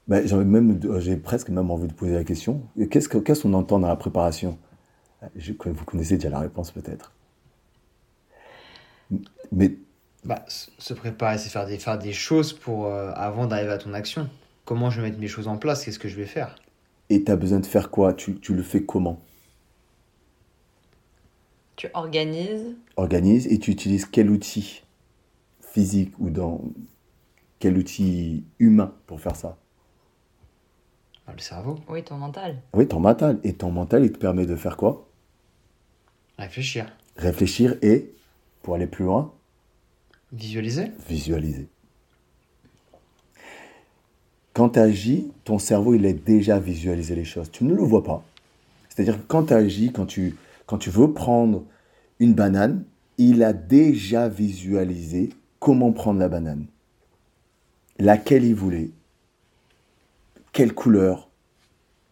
[0.06, 2.62] Ben, J'ai même, j'ai presque même envie de poser la question.
[2.90, 4.58] Qu'est-ce que- qu'est-ce qu'on entend dans la préparation?
[5.34, 7.12] Vous connaissez déjà la réponse peut-être.
[9.52, 9.76] Mais
[10.24, 13.92] bah, se préparer, c'est faire des, faire des choses pour, euh, avant d'arriver à ton
[13.94, 14.28] action.
[14.64, 15.84] Comment je vais mettre mes choses en place?
[15.84, 16.56] Qu'est-ce que je vais faire?
[17.10, 18.14] Et tu as besoin de faire quoi?
[18.14, 19.20] Tu, tu le fais comment?
[21.76, 24.82] Tu organises, Organise et tu utilises quel outil
[25.60, 26.62] physique ou dans
[27.58, 29.58] quel outil humain pour faire ça?
[31.32, 32.62] Le cerveau, oui, ton mental.
[32.74, 33.40] Oui, ton mental.
[33.42, 35.08] Et ton mental, il te permet de faire quoi?
[36.38, 38.14] Réfléchir, Réfléchir et,
[38.62, 39.32] pour aller plus loin,
[40.34, 40.90] visualiser.
[41.08, 41.68] visualiser.
[44.52, 47.50] Quand tu agis, ton cerveau, il a déjà visualisé les choses.
[47.50, 48.24] Tu ne le vois pas.
[48.88, 51.64] C'est-à-dire que quand tu agis, quand tu, quand tu veux prendre
[52.20, 52.84] une banane,
[53.18, 56.66] il a déjà visualisé comment prendre la banane.
[57.98, 58.90] Laquelle il voulait.
[60.52, 61.30] Quelle couleur.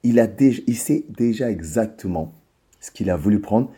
[0.02, 2.32] Il, a déjà, il sait déjà exactement
[2.80, 3.70] ce qu'il a voulu prendre.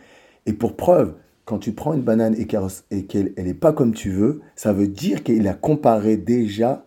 [0.47, 4.41] Et pour preuve, quand tu prends une banane et qu'elle n'est pas comme tu veux,
[4.55, 6.85] ça veut dire qu'il a comparé déjà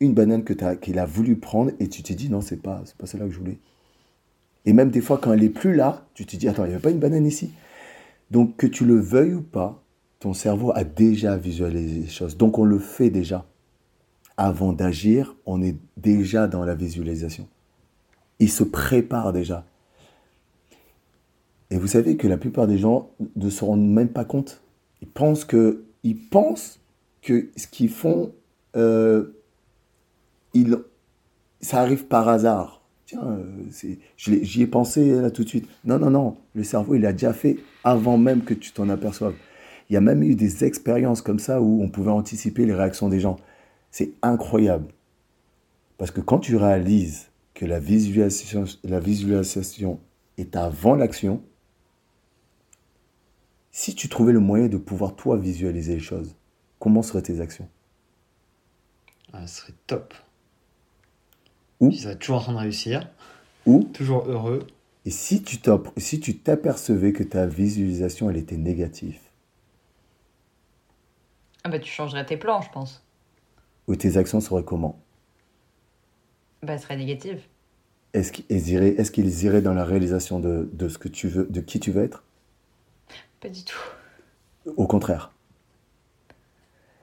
[0.00, 3.06] une banane que qu'il a voulu prendre et tu t'es dit non, c'est pas, pas
[3.06, 3.58] celle-là que je voulais.
[4.66, 6.74] Et même des fois, quand elle est plus là, tu te dis attends, il n'y
[6.74, 7.52] avait pas une banane ici.
[8.30, 9.82] Donc, que tu le veuilles ou pas,
[10.18, 12.36] ton cerveau a déjà visualisé les choses.
[12.36, 13.46] Donc, on le fait déjà.
[14.36, 17.48] Avant d'agir, on est déjà dans la visualisation.
[18.40, 19.64] Il se prépare déjà.
[21.70, 24.62] Et vous savez que la plupart des gens ne se rendent même pas compte.
[25.02, 26.80] Ils pensent que, ils pensent
[27.22, 28.32] que ce qu'ils font,
[28.76, 29.24] euh,
[31.60, 32.82] ça arrive par hasard.
[33.06, 35.68] Tiens, euh, j'y ai pensé tout de suite.
[35.84, 36.36] Non, non, non.
[36.54, 39.34] Le cerveau, il a déjà fait avant même que tu t'en aperçoives.
[39.88, 43.08] Il y a même eu des expériences comme ça où on pouvait anticiper les réactions
[43.08, 43.36] des gens.
[43.90, 44.86] C'est incroyable.
[45.98, 48.64] Parce que quand tu réalises que la visualisation
[50.36, 51.40] est avant l'action,
[53.78, 56.34] si tu trouvais le moyen de pouvoir toi visualiser les choses,
[56.78, 57.68] comment seraient tes actions?
[59.34, 60.14] Ah, Ce serait top.
[61.80, 63.06] Ou Tu serais toujours en train de réussir.
[63.66, 64.66] Ou Toujours heureux.
[65.04, 65.58] Et si tu
[65.98, 69.18] si tu t'apercevais que ta visualisation elle était négative?
[71.64, 73.04] Ah bah tu changerais tes plans, je pense.
[73.88, 74.98] Ou tes actions seraient comment?
[76.62, 77.42] Bah elles seraient négatives.
[78.14, 81.44] Est-ce qu'ils iraient, est qu'ils iraient dans la réalisation de, de ce que tu veux,
[81.46, 82.25] de qui tu veux être?
[83.40, 83.78] Pas du tout.
[84.76, 85.32] Au contraire.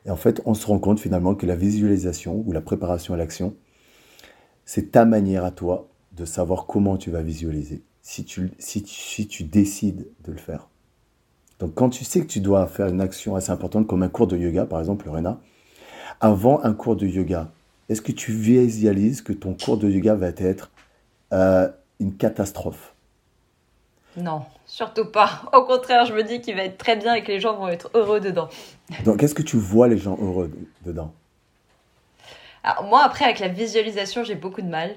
[0.06, 3.18] Et en fait, on se rend compte finalement que la visualisation ou la préparation à
[3.18, 3.56] l'action,
[4.66, 8.52] c'est ta manière à toi de savoir comment tu vas visualiser, si tu,
[9.44, 10.70] décides de le faire.
[11.60, 14.28] Donc quand tu sais que tu dois faire une action assez importante, comme un cours
[14.28, 15.40] de yoga, par exemple, Lorena,
[16.20, 17.52] avant un cours de yoga,
[17.90, 20.72] est-ce que tu visualises que ton cours de yoga va être
[21.34, 21.70] euh,
[22.00, 22.93] une catastrophe?
[24.18, 25.42] Non, surtout pas.
[25.54, 27.68] Au contraire, je me dis qu'il va être très bien et que les gens vont
[27.68, 28.50] être heureux dedans.
[29.06, 30.52] Donc, est-ce que tu vois les gens heureux
[30.86, 31.14] dedans?
[32.64, 34.96] Alors, moi, après, avec la visualisation, j'ai beaucoup de mal.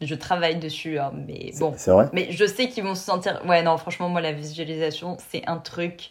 [0.00, 1.72] Je travaille dessus, hein, mais bon.
[1.76, 2.08] C'est vrai?
[2.12, 3.40] Mais je sais qu'ils vont se sentir.
[3.46, 6.10] Ouais, non, franchement, moi, la visualisation, c'est un truc.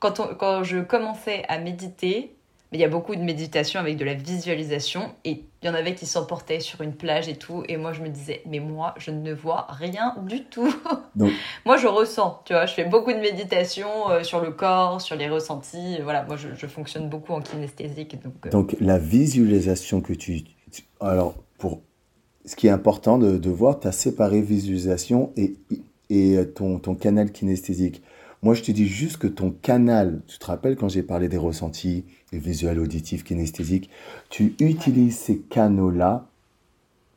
[0.00, 0.34] Quand, on...
[0.34, 2.34] Quand je commençais à méditer,
[2.72, 5.74] mais il y a beaucoup de méditation avec de la visualisation et il y en
[5.74, 7.62] avait qui s'emportaient sur une plage et tout.
[7.68, 10.74] Et moi, je me disais, mais moi, je ne vois rien du tout.
[11.14, 11.32] Donc,
[11.66, 12.64] moi, je ressens, tu vois.
[12.64, 15.98] Je fais beaucoup de méditation euh, sur le corps, sur les ressentis.
[16.02, 18.22] Voilà, moi, je, fonctionne beaucoup en kinesthésique.
[18.22, 18.50] Donc, euh.
[18.50, 20.42] donc, la visualisation que tu.
[20.98, 21.82] Alors, pour
[22.46, 25.56] ce qui est important de, de voir, tu as séparé visualisation et,
[26.08, 28.02] et ton, ton canal kinesthésique.
[28.40, 31.36] Moi, je te dis juste que ton canal, tu te rappelles quand j'ai parlé des
[31.36, 33.90] ressentis, les visuels, auditifs, kinesthésiques,
[34.30, 36.26] tu utilises ces canaux-là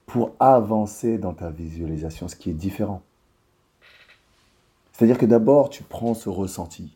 [0.05, 3.01] pour avancer dans ta visualisation, ce qui est différent.
[4.93, 6.95] C'est-à-dire que d'abord, tu prends ce ressenti,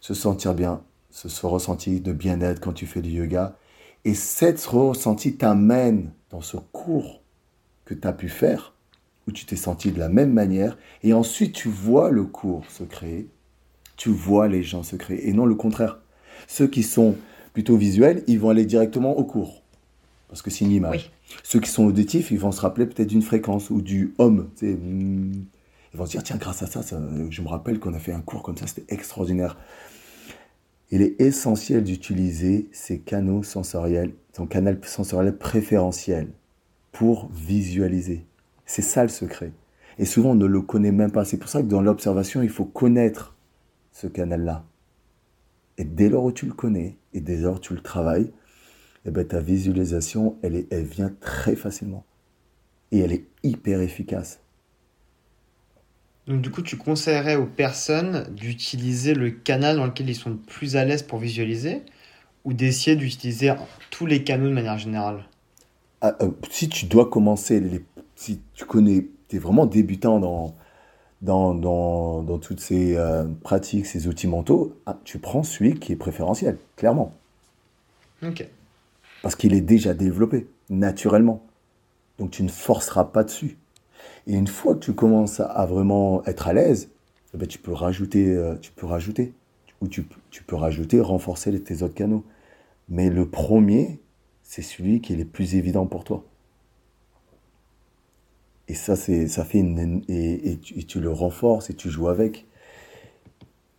[0.00, 3.56] se sentir bien, ce, ce ressenti de bien-être quand tu fais du yoga,
[4.04, 7.22] et cette ressenti t'amène dans ce cours
[7.84, 8.74] que tu as pu faire
[9.26, 12.84] où tu t'es senti de la même manière, et ensuite tu vois le cours se
[12.84, 13.28] créer,
[13.96, 15.98] tu vois les gens se créer, et non le contraire.
[16.46, 17.16] Ceux qui sont
[17.52, 19.62] plutôt visuels, ils vont aller directement au cours,
[20.28, 21.12] parce que c'est une image.
[21.42, 24.50] Ceux qui sont auditifs, ils vont se rappeler peut-être d'une fréquence ou du homme.
[24.60, 25.44] Hmm.
[25.92, 28.12] Ils vont se dire, tiens, grâce à ça, ça je me rappelle qu'on a fait
[28.12, 29.56] un cours comme ça, c'était extraordinaire.
[30.90, 36.28] Il est essentiel d'utiliser ces canaux sensoriels, ton canal sensoriel préférentiel
[36.92, 38.26] pour visualiser.
[38.66, 39.52] C'est ça le secret.
[39.98, 41.24] Et souvent, on ne le connaît même pas.
[41.24, 43.34] C'est pour ça que dans l'observation, il faut connaître
[43.92, 44.64] ce canal-là.
[45.78, 48.32] Et dès lors où tu le connais, et dès lors où tu le travailles,
[49.06, 52.04] eh ben, ta visualisation, elle, est, elle vient très facilement.
[52.92, 54.40] Et elle est hyper efficace.
[56.26, 60.76] Donc du coup, tu conseillerais aux personnes d'utiliser le canal dans lequel ils sont plus
[60.76, 61.82] à l'aise pour visualiser
[62.44, 63.52] ou d'essayer d'utiliser
[63.90, 65.24] tous les canaux de manière générale?
[66.00, 67.84] Ah, euh, Si tu dois commencer les
[68.16, 70.54] si tu connais, tu es vraiment débutant dans,
[71.22, 75.92] dans, dans, dans toutes ces euh, pratiques, ces outils mentaux, ah, tu prends celui qui
[75.92, 77.14] est préférentiel, clairement.
[78.22, 78.46] Ok.
[79.22, 81.42] Parce qu'il est déjà développé, naturellement.
[82.18, 83.56] Donc tu ne forceras pas dessus.
[84.26, 86.90] Et une fois que tu commences à, vraiment être à l'aise,
[87.34, 89.32] eh ben, tu peux rajouter, euh, tu peux rajouter,
[89.80, 92.24] ou tu, tu peux rajouter, renforcer tes autres canaux.
[92.88, 93.98] Mais le premier,
[94.42, 96.24] c'est celui qui est le plus évident pour toi.
[98.68, 102.46] Et ça, c'est, ça fait une, et, tu, le renforces et tu joues avec.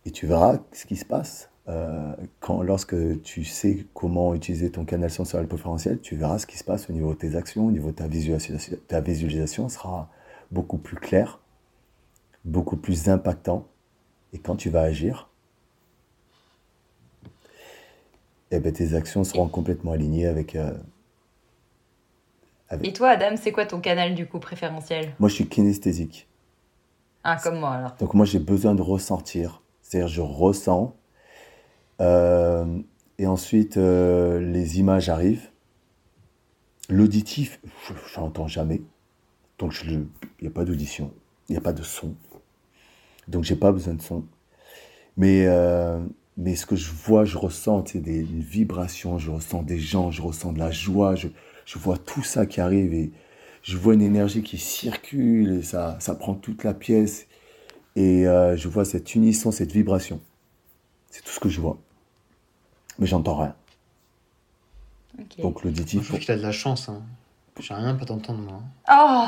[0.04, 1.50] Et tu verras ce qui se passe.
[1.68, 6.56] Euh, quand, lorsque tu sais comment utiliser ton canal sensoriel préférentiel, tu verras ce qui
[6.56, 8.76] se passe au niveau de tes actions, au niveau de ta visualisation.
[8.86, 10.08] Ta visualisation sera
[10.52, 11.40] beaucoup plus claire,
[12.44, 13.66] beaucoup plus impactant.
[14.32, 15.28] Et quand tu vas agir,
[18.52, 20.72] eh ben, tes actions seront complètement alignées avec euh,
[22.82, 25.14] et toi, Adam, c'est quoi ton canal du coup préférentiel?
[25.20, 26.28] Moi, je suis kinesthésique.
[27.22, 27.96] Ah, comme moi alors.
[27.98, 29.62] Donc, moi, j'ai besoin de ressentir.
[29.82, 30.96] C'est-à-dire, je ressens.
[32.00, 32.64] euh,
[33.18, 35.48] et ensuite, euh, les images arrivent.
[36.88, 37.60] L'auditif,
[38.14, 38.82] je n'entends jamais.
[39.58, 40.06] Donc, il
[40.42, 41.12] n'y a pas d'audition.
[41.48, 42.14] Il n'y a pas de son.
[43.28, 44.24] Donc, j'ai pas besoin de son.
[45.16, 46.04] Mais, euh,
[46.36, 50.10] mais ce que je vois, je ressens, c'est des une vibration, je ressens des gens,
[50.10, 51.28] je ressens de la joie, je,
[51.66, 53.10] je vois tout ça qui arrive et
[53.62, 57.26] je vois une énergie qui circule et ça, ça prend toute la pièce.
[57.96, 60.20] Et euh, je vois cette unisson, cette vibration.
[61.10, 61.78] C'est tout ce que je vois.
[62.98, 63.54] Mais j'entends rien.
[65.38, 66.88] Donc Je l'auditif, trouve qu'il a de la chance.
[66.88, 67.02] Hein.
[67.58, 68.62] J'ai rien à pas t'entendre, moi.
[68.90, 69.26] Oh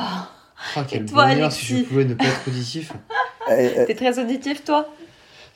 [0.76, 2.92] Oh, quel toi, bonheur si je pouvais ne pas être auditif.
[3.50, 4.92] Eh, eh, T'es très auditif, toi?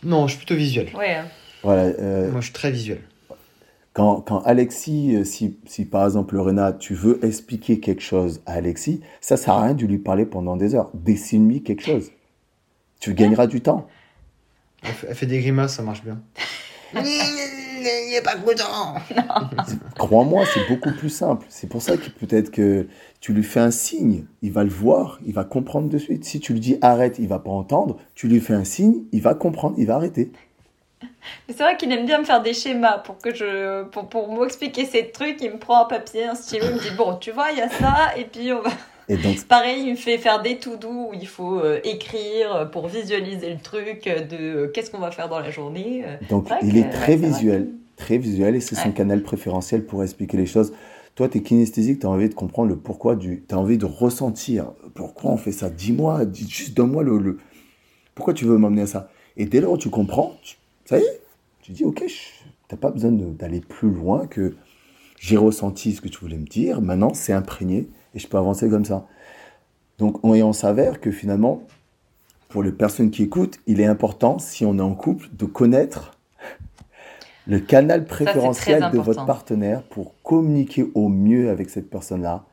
[0.03, 0.89] Non, je suis plutôt visuel.
[0.97, 1.21] Ouais.
[1.63, 3.03] voilà, euh, Moi, je suis très visuel.
[3.93, 8.55] Quand, quand Alexis, euh, si, si par exemple Lorena, tu veux expliquer quelque chose à
[8.55, 10.91] Alexis, ça sert à rien de lui parler pendant des heures.
[10.95, 12.11] Dessine-lui quelque chose.
[13.01, 13.87] Tu gagneras du temps.
[14.83, 16.21] Elle fait, elle fait des grimaces, ça marche bien.
[19.99, 21.47] Crois-moi, c'est beaucoup plus simple.
[21.49, 22.87] C'est pour ça que peut-être que
[23.21, 26.25] tu lui fais un signe, il va le voir, il va comprendre de suite.
[26.25, 27.99] Si tu lui dis arrête, il va pas entendre.
[28.15, 30.33] Tu lui fais un signe, il va comprendre, il va arrêter.
[31.49, 34.41] Mais c'est vrai qu'il aime bien me faire des schémas pour que je pour, pour
[34.41, 35.41] m'expliquer ces trucs.
[35.41, 37.61] Il me prend un papier, un stylo, il me dit bon, tu vois, il y
[37.61, 38.71] a ça, et puis on va.
[39.09, 42.69] Et donc, Pareil, il me fait faire des to do où il faut euh, écrire
[42.71, 46.05] pour visualiser le truc de euh, qu'est-ce qu'on va faire dans la journée.
[46.31, 50.37] donc il que, est très visuel, très visuel, et c'est son canal préférentiel pour expliquer
[50.37, 50.73] les choses.
[51.15, 53.45] Toi, tu es kinesthésique, tu as envie de comprendre le pourquoi du.
[53.47, 54.73] Tu as envie de ressentir.
[54.95, 57.39] Pourquoi on fait ça Dis-moi, dis, juste donne-moi le, le-
[58.15, 59.11] Pourquoi tu veux m'emmener à ça?
[59.37, 61.21] Et dès lors où tu comprends, tu- ça y est,
[61.61, 64.55] tu dis ok, tu n'as pas besoin d'aller plus loin que
[65.19, 68.69] j'ai ressenti ce que tu voulais me dire, maintenant c'est imprégné et je peux avancer
[68.69, 69.07] comme ça.
[69.99, 71.63] Donc, on, et on s'avère que finalement,
[72.49, 76.19] pour les personnes qui écoutent, il est important, si on est en couple, de connaître
[77.47, 82.45] le canal préférentiel de votre partenaire pour communiquer au mieux avec cette personne-là.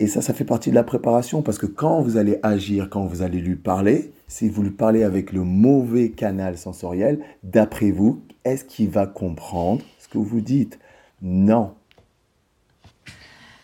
[0.00, 3.04] Et ça, ça fait partie de la préparation parce que quand vous allez agir, quand
[3.06, 8.22] vous allez lui parler, si vous lui parlez avec le mauvais canal sensoriel, d'après vous,
[8.44, 10.78] est-ce qu'il va comprendre ce que vous dites?
[11.22, 11.74] Non.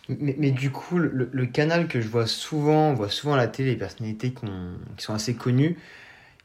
[0.09, 3.37] Mais, mais du coup, le, le canal que je vois souvent, on voit souvent à
[3.37, 5.77] la télé, les personnalités qui, ont- qui sont assez connues,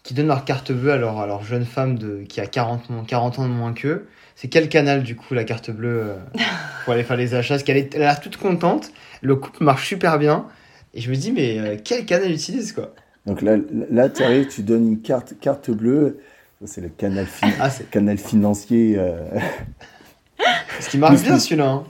[0.03, 2.91] qui donnent leur carte bleue à leur, à leur jeune femme de, qui a 40,
[2.91, 6.17] moins- 40 ans de moins qu'eux, c'est quel canal du coup la carte bleue euh,
[6.85, 7.55] pour aller faire les achats?
[7.55, 8.93] Parce qu'elle est- elle a l'air toute contente,
[9.23, 10.47] le couple marche super bien,
[10.95, 12.95] et je me dis, mais euh, quel canal utilise quoi
[13.27, 13.57] Donc là,
[13.91, 16.19] là tu arrives, tu donnes une carte, carte bleue.
[16.65, 18.95] C'est le canal, fin- Ah, c'est canal financier.
[18.97, 19.17] euh,
[20.81, 21.69] ce qui marche bien celui-là.
[21.71, 21.85] Hein.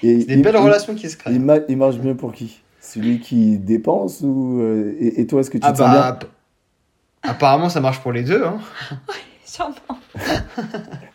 [0.00, 1.32] C'est des il- belles il- relations qui se créent.
[1.32, 2.60] Il, ma- il marche bien pour qui?
[2.80, 5.98] Celui qui dépense ou euh, et, et toi est-ce que tu Ah te sens bien?
[6.00, 6.28] bah, app-
[7.22, 8.44] apparemment ça marche pour les deux.
[8.44, 8.58] Hein.
[9.44, 9.74] Sûrement.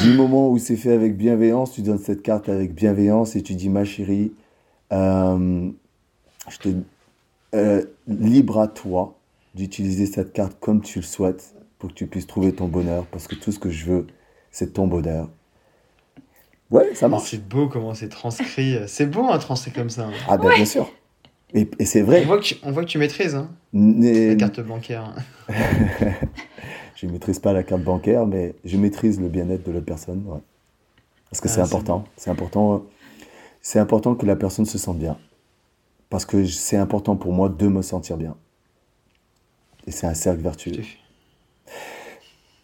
[0.00, 3.54] Du moment où c'est fait avec bienveillance, tu donnes cette carte avec bienveillance et tu
[3.54, 4.32] dis ma chérie,
[4.92, 5.68] euh,
[6.48, 6.68] je te
[7.54, 9.18] euh, libre à toi
[9.54, 13.26] d'utiliser cette carte comme tu le souhaites pour que tu puisses trouver ton bonheur parce
[13.28, 14.06] que tout ce que je veux
[14.50, 15.28] c'est ton bonheur.
[16.70, 17.30] Ouais, ça marche.
[17.30, 18.78] C'est beau comment c'est transcrit.
[18.86, 20.06] C'est beau un transcrit comme ça.
[20.06, 20.12] hein.
[20.28, 20.90] Ah ben bien sûr.
[21.54, 22.24] Et, et c'est On vrai.
[22.24, 25.14] voit, que tu, on voit que tu maîtrises hein, la carte bancaire.
[27.02, 30.22] Je ne maîtrise pas la carte bancaire, mais je maîtrise le bien-être de l'autre personne.
[30.24, 30.38] ouais.
[31.28, 32.04] Parce que Ah, c'est important.
[32.16, 32.74] C'est important.
[32.74, 32.78] euh,
[33.60, 35.18] C'est important que la personne se sente bien.
[36.10, 38.36] Parce que c'est important pour moi de me sentir bien.
[39.88, 40.80] Et c'est un cercle vertueux.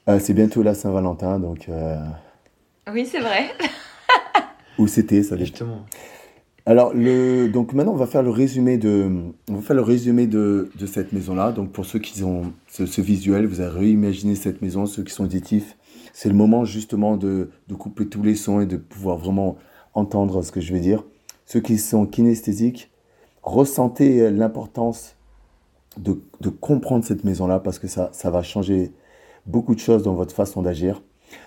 [0.08, 1.68] Euh, c'est bientôt la Saint-Valentin, donc.
[1.68, 1.98] euh,
[2.92, 3.50] Oui, c'est vrai.
[4.78, 5.46] Où c'était, ça dépend.
[5.46, 5.84] Justement.
[6.68, 9.10] Alors, donc maintenant, on va faire le résumé de,
[9.48, 11.50] on va faire le résumé de, cette maison-là.
[11.50, 15.24] Donc, pour ceux qui ont ce, visuel, vous avez réimaginé cette maison, ceux qui sont
[15.24, 15.78] auditifs,
[16.12, 19.56] c'est le moment justement de, de couper tous les sons et de pouvoir vraiment
[19.94, 21.04] entendre ce que je vais dire.
[21.46, 22.90] Ceux qui sont kinesthésiques,
[23.42, 25.16] ressentez l'importance
[25.96, 28.92] de, de comprendre cette maison-là parce que ça, ça va changer
[29.46, 31.00] beaucoup de choses dans votre façon d'agir.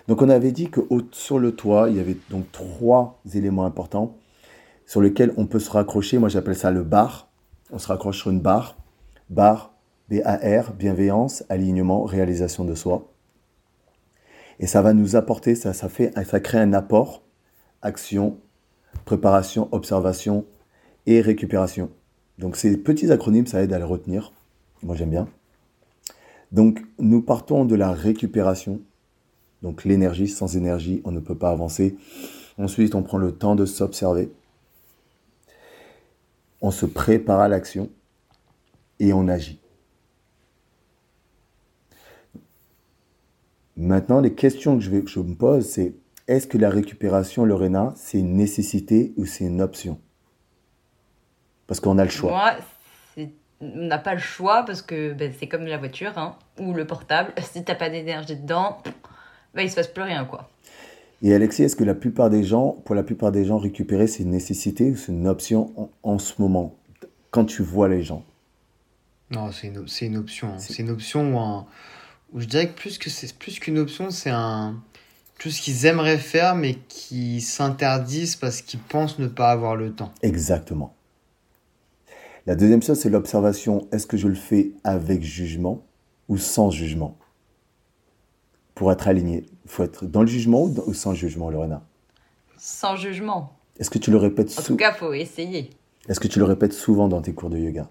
[0.08, 0.80] Donc, on avait dit que
[1.12, 4.16] sur le toit, il y avait donc trois éléments importants
[4.92, 6.18] sur lequel on peut se raccrocher.
[6.18, 7.30] Moi, j'appelle ça le bar.
[7.70, 8.76] On se raccroche sur une barre.
[9.30, 9.72] Bar,
[10.10, 13.10] B-A-R, bienveillance, alignement, réalisation de soi.
[14.60, 17.22] Et ça va nous apporter, ça, ça, fait, ça crée un apport,
[17.80, 18.36] action,
[19.06, 20.44] préparation, observation
[21.06, 21.88] et récupération.
[22.36, 24.34] Donc, ces petits acronymes, ça aide à les retenir.
[24.82, 25.26] Moi, j'aime bien.
[26.50, 28.82] Donc, nous partons de la récupération.
[29.62, 31.96] Donc l'énergie, sans énergie, on ne peut pas avancer.
[32.58, 34.30] Ensuite, on prend le temps de s'observer.
[36.62, 37.90] On se prépare à l'action
[38.98, 39.60] et on agit.
[43.76, 45.94] Maintenant, les questions que je, vais, je me pose, c'est
[46.28, 50.00] est-ce que la récupération, Lorena, c'est une nécessité ou c'est une option?
[51.66, 52.30] Parce qu'on a le choix.
[52.30, 53.26] Moi,
[53.60, 56.86] on n'a pas le choix parce que ben, c'est comme la voiture hein, ou le
[56.86, 57.32] portable.
[57.42, 58.78] Si t'as pas d'énergie dedans,
[59.54, 60.51] ben, il se passe plus rien quoi.
[61.22, 64.24] Et Alexis, est-ce que la plupart des gens, pour la plupart des gens, récupérer, c'est
[64.24, 66.74] une nécessité ou c'est une option en, en ce moment,
[67.30, 68.24] quand tu vois les gens?
[69.30, 70.48] Non, c'est une, c'est une option.
[70.48, 70.58] hein.
[70.58, 71.66] C'est- C'est une option où, un-
[72.32, 74.74] où je dirais que plus que c'est plus qu'une option, c'est un
[75.38, 79.92] tout ce qu'ils aimeraient faire mais qui s'interdisent parce qu'ils pensent ne pas avoir le
[79.92, 80.12] temps.
[80.22, 80.94] Exactement.
[82.46, 83.86] La deuxième chose, c'est l'observation.
[83.92, 85.82] Est-ce que je le fais avec jugement
[86.28, 87.16] ou sans jugement?
[88.82, 91.82] Pour être aligné, il faut être dans le jugement ou, dans- ou sans jugement, Lorena?
[92.58, 93.52] Sans jugement.
[93.78, 95.70] Est-ce que tu le répètes En tout cas, faut essayer.
[96.08, 97.88] Est-ce que tu le répètes souvent dans tes cours de yoga?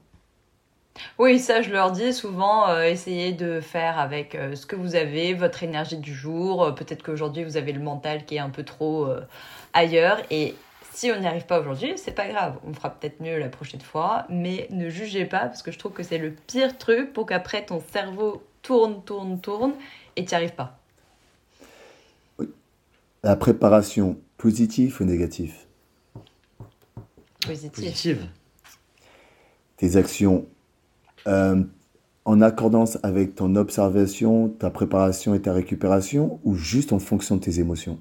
[1.17, 4.95] Oui, ça, je leur dis souvent, euh, essayez de faire avec euh, ce que vous
[4.95, 6.61] avez, votre énergie du jour.
[6.61, 9.21] Euh, Peut-être qu'aujourd'hui, vous avez le mental qui est un peu trop euh,
[9.71, 10.17] ailleurs.
[10.29, 10.55] Et
[10.91, 12.55] si on n'y arrive pas aujourd'hui, c'est pas grave.
[12.67, 14.25] On fera peut-être mieux la prochaine fois.
[14.27, 17.65] Mais ne jugez pas, parce que je trouve que c'est le pire truc pour qu'après,
[17.65, 19.71] ton cerveau tourne, tourne, tourne,
[20.17, 20.77] et tu n'y arrives pas.
[23.23, 25.53] La préparation, positive ou négative.
[27.45, 28.27] Positive.
[29.77, 30.47] Tes actions
[31.27, 31.63] euh,
[32.25, 37.41] en accordance avec ton observation, ta préparation et ta récupération ou juste en fonction de
[37.41, 37.99] tes émotions?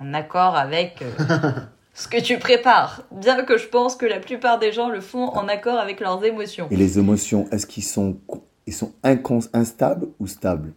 [0.00, 1.50] En accord avec euh,
[1.94, 3.02] ce que tu prépares.
[3.12, 6.22] Bien que je pense que la plupart des gens le font en accord avec leurs
[6.22, 6.68] émotions.
[6.70, 8.18] Et les émotions, est-ce qu'ils sont,
[8.66, 10.74] ils sont incons- instables ou stables?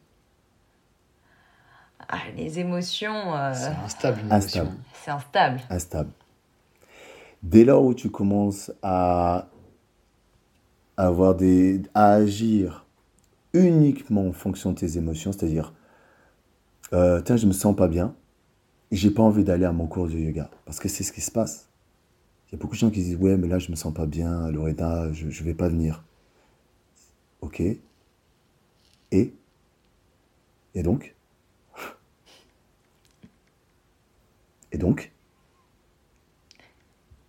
[2.11, 4.67] Ah, les émotions, euh, C'est instable une Instable.
[4.67, 4.83] émotion.
[5.03, 5.61] c'est instable.
[5.69, 6.11] Instables.
[7.43, 9.47] Dès lors où tu commences à,
[10.97, 12.85] avoir des, à agir
[13.53, 15.73] uniquement en fonction de tes émotions, c'est-à-dire,
[16.93, 18.13] euh, tiens, je me sens pas bien
[18.91, 21.21] et j'ai pas envie d'aller à mon cours de yoga parce que c'est ce qui
[21.21, 21.69] se passe.
[22.47, 24.05] Il y a beaucoup de gens qui disent, ouais, mais là, je me sens pas
[24.05, 26.03] bien, Loretta, je, je vais pas venir.
[27.39, 27.61] Ok.
[29.11, 29.33] Et?
[30.75, 31.15] Et donc?
[34.71, 35.11] Et donc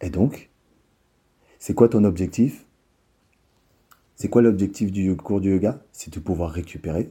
[0.00, 0.50] Et donc
[1.58, 2.66] C'est quoi ton objectif?
[4.16, 5.82] C'est quoi l'objectif du cours du yoga?
[5.92, 7.10] C'est de pouvoir récupérer.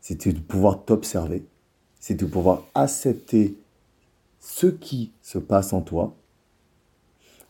[0.00, 1.44] C'est de pouvoir t'observer.
[1.98, 3.58] C'est de pouvoir accepter
[4.38, 6.14] ce qui se passe en toi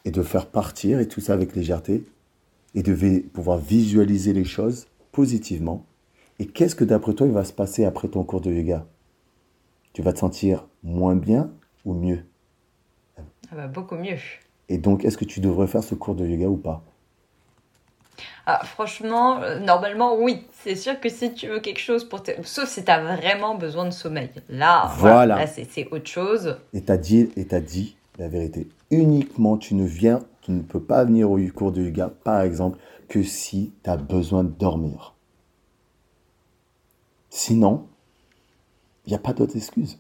[0.05, 2.05] et de faire partir et tout ça avec légèreté
[2.75, 5.87] et de pouvoir visualiser les choses positivement.
[6.39, 8.87] Et qu'est-ce que d'après toi il va se passer après ton cours de yoga?
[9.95, 11.51] Tu vas te sentir moins bien
[11.87, 12.27] ou mieux?
[13.51, 14.19] Ah bah, beaucoup mieux.
[14.69, 16.85] Et donc, est-ce que tu devrais faire ce cours de yoga ou pas?
[18.47, 20.47] Ah, franchement, euh, normalement, oui.
[20.53, 22.23] C'est sûr que si tu veux quelque chose pour...
[22.23, 24.31] te- Sauf si tu as vraiment besoin de sommeil.
[24.49, 25.23] Là, voilà.
[25.27, 25.37] Voilà.
[25.37, 26.57] là, c'est autre chose.
[26.75, 28.69] Et t'as dit, et t'as dit la vérité.
[28.91, 32.79] Uniquement, tu ne viens, tu ne peux pas venir au cours de yoga, par exemple,
[33.09, 35.15] que si tu as besoin de dormir.
[37.29, 37.87] Sinon,
[39.07, 39.99] il n'y a pas d'autres excuses.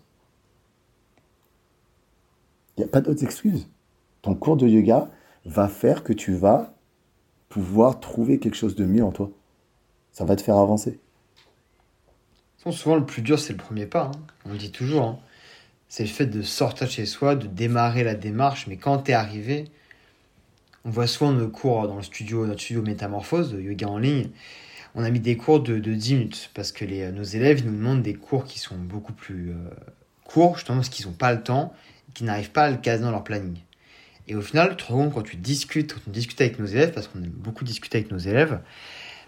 [2.76, 3.68] Il n'y a pas d'autres excuses.
[4.22, 5.10] Ton cours de yoga
[5.44, 6.74] va faire que tu vas
[7.48, 9.30] pouvoir trouver quelque chose de mieux en toi.
[10.12, 10.98] Ça va te faire avancer.
[12.70, 14.04] Souvent, le plus dur, c'est le premier pas.
[14.04, 14.20] hein.
[14.46, 15.02] On le dit toujours.
[15.04, 15.18] hein.
[15.88, 18.66] C'est le fait de sortir de chez soi, de démarrer la démarche.
[18.66, 19.66] Mais quand tu es arrivé,
[20.84, 24.30] on voit souvent nos cours dans le studio, notre studio Métamorphose, de yoga en ligne.
[24.94, 27.66] On a mis des cours de, de 10 minutes parce que les, nos élèves ils
[27.66, 29.54] nous demandent des cours qui sont beaucoup plus euh,
[30.24, 31.72] courts, justement parce qu'ils n'ont pas le temps,
[32.14, 33.58] qui n'arrivent pas à le caser dans leur planning.
[34.26, 36.66] Et au final, tu te rends compte quand tu discutes, quand on discute avec nos
[36.66, 38.60] élèves, parce qu'on aime beaucoup discuter avec nos élèves,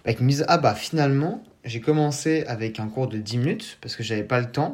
[0.04, 3.78] bah, qu'ils me disent Ah bah finalement, j'ai commencé avec un cours de 10 minutes
[3.80, 4.72] parce que j'avais pas le temps.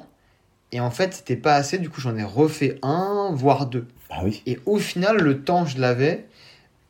[0.72, 3.86] Et en fait, c'était pas assez, du coup, j'en ai refait un, voire deux.
[4.10, 6.26] Ah oui, Et au final, le temps, je l'avais,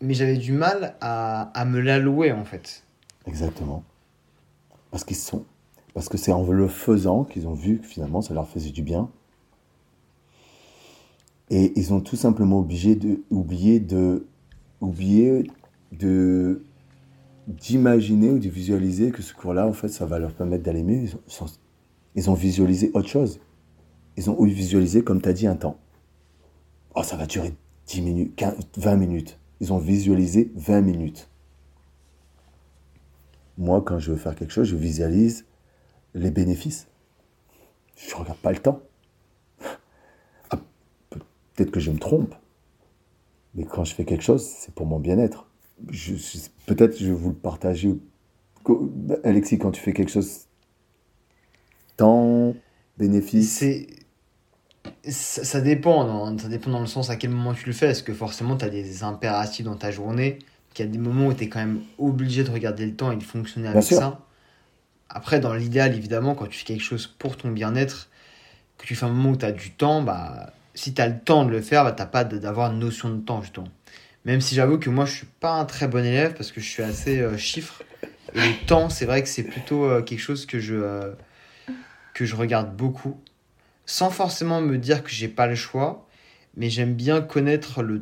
[0.01, 2.85] mais j'avais du mal à, à me l'allouer en fait.
[3.27, 3.85] exactement.
[4.93, 5.45] Parce qu'ils sont.
[5.95, 8.83] Parce que c'est en le faisant qu'ils ont vu que finalement ça leur faisait du
[8.83, 9.11] bien.
[11.51, 14.27] Et ils ont tout simplement obligé de, oublié de,
[14.81, 15.51] oublié
[15.93, 16.63] de,
[17.47, 21.11] d'imaginer ou de visualiser que ce cours-là, en fait, ça va leur permettre d'aller mieux.
[22.15, 23.41] Ils ont, visualisé autre chose.
[24.17, 25.79] Ils ont visualisé, comme tu as dit, un temps.
[26.95, 27.55] Oh, ça va durer
[27.87, 29.39] 10 minutes, 15, 20 minutes.
[29.61, 31.29] Ils ont visualisé 20 minutes.
[33.63, 35.47] Moi, quand je veux faire quelque chose, je visualise
[36.15, 36.89] les bénéfices.
[37.97, 38.83] Je ne regarde pas le temps.
[40.51, 40.59] Ah,
[41.55, 42.35] Peut-être que je me trompe.
[43.55, 45.47] Mais quand je fais quelque chose, c'est pour mon bien-être.
[46.67, 47.95] Peut-être je vais vous le partager.
[49.25, 50.47] Alexis, quand tu fais quelque chose,
[51.97, 52.55] temps,
[52.99, 53.65] bénéfice.
[55.05, 57.91] Ça, dépend, dans, ça dépend dans le sens à quel moment tu le fais.
[57.91, 60.39] Est-ce que forcément tu as des impératifs dans ta journée
[60.73, 63.11] qu'il y a des moments où tu es quand même obligé de regarder le temps
[63.13, 64.21] et de fonctionner avec ça.
[65.09, 68.09] Après, dans l'idéal, évidemment, quand tu fais quelque chose pour ton bien-être,
[68.79, 71.19] que tu fais un moment où tu as du temps, bah, si tu as le
[71.19, 73.69] temps de le faire, bah, tu pas de- d'avoir une notion de temps, justement.
[74.25, 76.69] Même si j'avoue que moi, je suis pas un très bon élève parce que je
[76.69, 77.83] suis assez euh, chiffre.
[78.35, 81.13] Et le temps, c'est vrai que c'est plutôt euh, quelque chose que je, euh,
[82.15, 83.21] que je regarde beaucoup.
[83.85, 86.07] Sans forcément me dire que j'ai pas le choix,
[86.57, 88.01] mais j'aime bien connaître le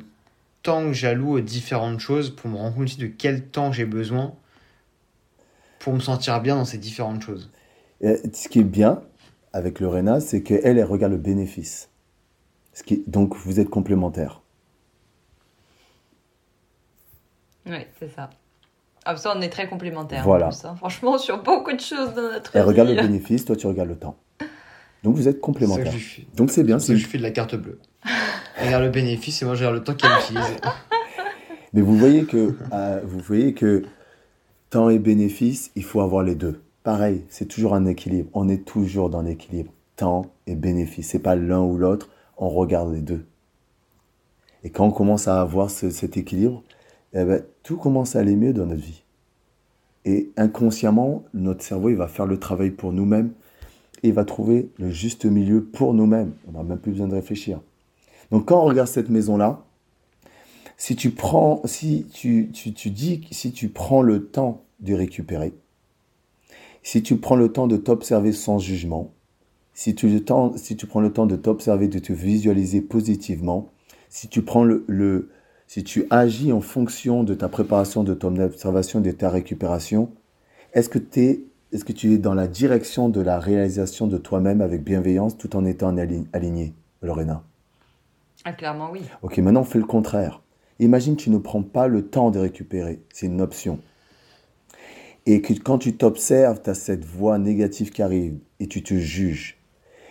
[0.62, 3.84] temps que j'alloue aux différentes choses pour me rendre compte aussi de quel temps j'ai
[3.86, 4.34] besoin
[5.78, 7.50] pour me sentir bien dans ces différentes choses.
[8.00, 9.02] Et ce qui est bien
[9.52, 11.88] avec Lorena, c'est qu'elle, elle regarde le bénéfice.
[12.72, 14.42] Ce qui, donc, vous êtes complémentaires.
[17.66, 18.30] Oui, c'est ça.
[19.04, 20.22] Ah, ça, on est très complémentaires.
[20.24, 20.48] Voilà.
[20.48, 20.76] plus, hein.
[20.76, 22.96] Franchement, sur beaucoup de choses dans notre Elle regarde vie.
[22.96, 24.18] le bénéfice, toi, tu regardes le temps.
[25.02, 25.92] Donc, vous êtes complémentaires.
[26.34, 26.78] Donc, c'est bien.
[26.78, 27.80] C'est je fais de la carte bleue.
[28.64, 30.56] Regarde le bénéfice et moi je regarde le temps qu'elle utilise.
[31.72, 33.84] Mais vous voyez que, euh, vous voyez que
[34.70, 36.60] temps et bénéfice, il faut avoir les deux.
[36.82, 38.28] Pareil, c'est toujours un équilibre.
[38.34, 39.72] On est toujours dans l'équilibre.
[39.96, 41.08] Temps et bénéfice.
[41.10, 42.08] C'est pas l'un ou l'autre.
[42.38, 43.24] On regarde les deux.
[44.64, 46.62] Et quand on commence à avoir ce- cet équilibre,
[47.12, 49.02] eh ben, tout commence à aller mieux dans notre vie.
[50.04, 53.32] Et inconsciemment, notre cerveau, il va faire le travail pour nous-mêmes
[54.02, 56.32] et il va trouver le juste milieu pour nous-mêmes.
[56.48, 57.60] On n'a même plus besoin de réfléchir.
[58.30, 59.64] Donc quand on regarde cette maison-là,
[60.76, 65.52] si tu prends, si tu, tu, tu dis, si tu prends le temps de récupérer,
[66.82, 69.12] si tu prends le temps de t'observer sans jugement,
[69.74, 73.68] si tu, tu prends le temps de t'observer, de te visualiser positivement,
[74.08, 75.28] si tu prends le,
[75.66, 80.10] si tu agis en fonction de ta préparation, de ton observation, de ta récupération,
[80.72, 84.60] est-ce que, t'es- est-ce que tu es dans la direction de la réalisation de toi-même
[84.60, 87.44] avec bienveillance tout en étant ali- aligné, Lorena?
[88.44, 89.02] Ah, clairement, oui.
[89.22, 90.42] Ok, maintenant on fait le contraire.
[90.78, 93.80] Imagine tu ne prends pas le temps de récupérer, c'est une option.
[95.26, 98.94] Et que quand tu t'observes, tu as cette voix négative qui arrive et tu te
[98.94, 99.58] juges.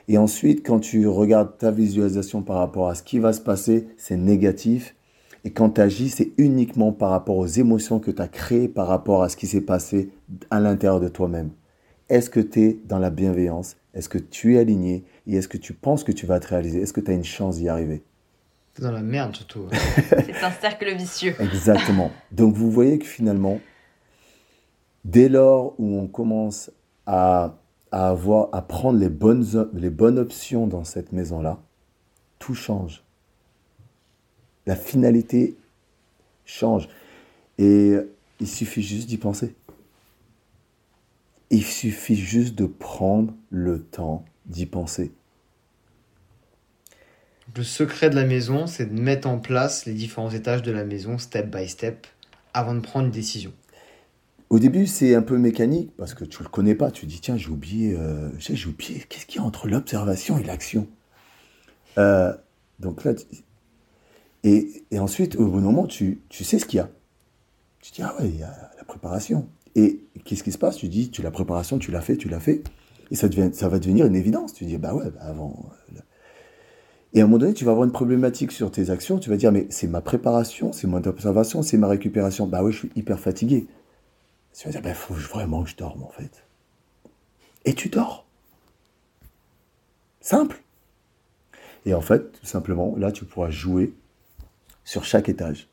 [0.08, 3.88] Et ensuite, quand tu regardes ta visualisation par rapport à ce qui va se passer,
[3.98, 4.96] c'est négatif.
[5.44, 8.88] Et quand tu agis, c'est uniquement par rapport aux émotions que tu as créées par
[8.88, 10.12] rapport à ce qui s'est passé
[10.52, 11.52] à l'intérieur de toi-même.
[12.10, 13.78] Est-ce que tu es dans la bienveillance?
[13.94, 15.04] Est-ce que tu es aligné?
[15.28, 16.82] Et est-ce que tu penses que tu vas te réaliser?
[16.82, 18.04] Est-ce que tu as une chance d'y arriver?
[18.80, 19.68] T'es dans la merde surtout.
[20.10, 21.36] C'est un cercle vicieux.
[21.40, 22.12] Exactement.
[22.32, 23.60] Donc vous voyez que finalement,
[25.04, 26.72] dès lors où on commence
[27.06, 27.58] à,
[27.92, 31.60] à avoir, à prendre les bonnes, les bonnes options dans cette maison-là,
[32.38, 33.04] tout change.
[34.66, 35.58] La finalité
[36.46, 36.88] change.
[37.58, 37.96] Et
[38.40, 39.56] il suffit juste d'y penser.
[41.50, 45.12] Il suffit juste de prendre le temps d'y penser.
[47.56, 50.84] Le secret de la maison, c'est de mettre en place les différents étages de la
[50.84, 52.08] maison, step by step,
[52.54, 53.52] avant de prendre une décision.
[54.50, 56.92] Au début, c'est un peu mécanique parce que tu le connais pas.
[56.92, 60.44] Tu dis, tiens, j'ai oublié, euh, j'ai oublié, qu'est-ce qu'il y a entre l'observation et
[60.44, 60.88] l'action?
[61.98, 62.34] Euh,
[62.80, 63.14] Donc là,
[64.44, 66.90] et, et ensuite, au bon moment, tu, tu sais ce qu'il y a.
[67.82, 69.48] Tu dis, ah ouais, il y a la préparation.
[69.76, 70.78] Et qu'est-ce qui se passe?
[70.78, 72.64] Tu dis, tu la préparation, tu l'as fait, tu l'as fait.
[73.12, 74.54] Et ça, devient, ça va devenir une évidence.
[74.54, 75.70] Tu dis, bah ouais, bah avant.
[77.14, 79.18] Et à un moment donné, tu vas avoir une problématique sur tes actions.
[79.18, 82.46] Tu vas dire, mais c'est ma préparation, c'est mon observation, c'est ma récupération.
[82.46, 83.68] Bah ouais, je suis hyper fatigué.
[84.54, 86.44] Tu vas dire, il faut vraiment que je dorme en fait.
[87.66, 88.26] Et tu dors.
[90.22, 90.62] Simple.
[91.86, 93.94] Et en fait, tout simplement, là, tu pourras jouer
[94.84, 95.70] sur chaque étage.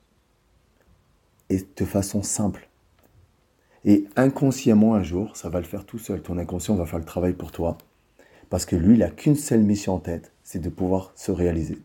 [1.50, 2.68] Et de façon simple.
[3.84, 6.22] Et inconsciemment, un jour, ça va le faire tout seul.
[6.22, 7.76] Ton inconscient va faire le travail pour toi.
[8.50, 11.76] Parce que lui, il n'a qu'une seule mission en tête, c'est de pouvoir se réaliser,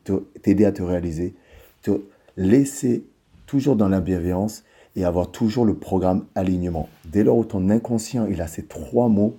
[0.43, 1.34] t'aider à te réaliser,
[1.82, 1.99] te
[2.38, 3.03] laisser
[3.47, 4.64] toujours dans la bienveillance
[4.95, 6.88] et avoir toujours le programme alignement.
[7.05, 9.36] Dès lors où ton inconscient, il a ces trois mots,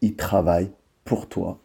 [0.00, 0.70] il travaille
[1.04, 1.58] pour toi.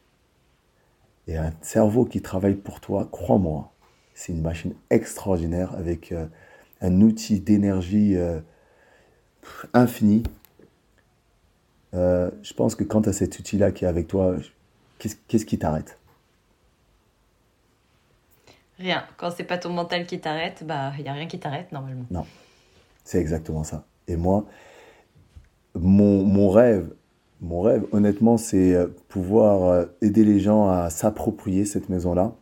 [1.30, 3.72] Et un cerveau qui travaille pour toi, crois-moi,
[4.14, 6.26] c'est une machine extraordinaire avec euh,
[6.82, 8.42] un outil d'énergie euh,
[9.74, 10.24] infini.
[11.94, 14.36] Euh, je pense que quand tu as cet outil-là qui est avec toi,
[14.98, 15.99] qu'est-ce qui t'arrête?
[18.80, 19.04] Rien.
[19.18, 22.06] Quand c'est pas ton mental qui t'arrête, bah, il y a rien qui t'arrête normalement.
[23.04, 23.86] C'est exactement ça.
[24.08, 24.46] Et moi,
[25.76, 26.90] mon, mon rêve,
[27.42, 32.34] mon rêve, honnêtement, c'est euh, pouvoir euh, aider les gens à s'approprier cette maison-là.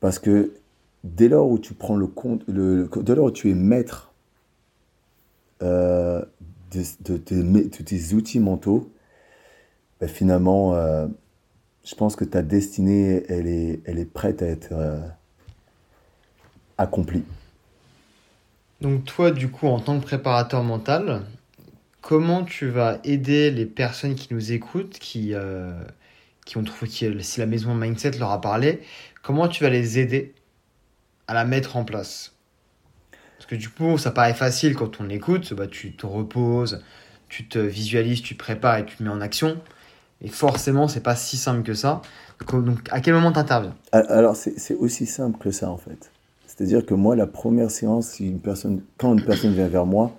[0.00, 0.52] Parce que
[1.04, 4.12] dès lors où tu prends le compte, dès lors où tu es maître
[5.62, 6.22] euh,
[6.72, 8.90] de, tes, outils mentaux,
[10.00, 10.74] ben finalement,
[11.84, 15.00] je pense que ta destinée, elle est, elle est prête à être euh,
[16.78, 17.24] accomplie.
[18.80, 21.22] Donc toi, du coup, en tant que préparateur mental,
[22.02, 25.72] comment tu vas aider les personnes qui nous écoutent, qui, euh,
[26.46, 28.82] qui ont trouvé, qui- si la maison Mindset leur a parlé,
[29.22, 30.34] comment tu vas les aider
[31.28, 32.34] à la mettre en place?
[33.38, 36.82] Parce que du coup, ça paraît facile quand on écoute, bah, tu te reposes,
[37.28, 39.60] tu te visualises, tu te prépares et tu te mets en action.
[40.20, 42.00] Et forcément, c'est pas si simple que ça.
[42.50, 43.74] Donc, à quel moment t'interviens?
[43.92, 46.10] Al- Alors, c'est aussi simple que ça, en fait.
[46.46, 48.18] C'est-à-dire que moi, la première séance,
[48.98, 50.12] quand une personne vient vers moi,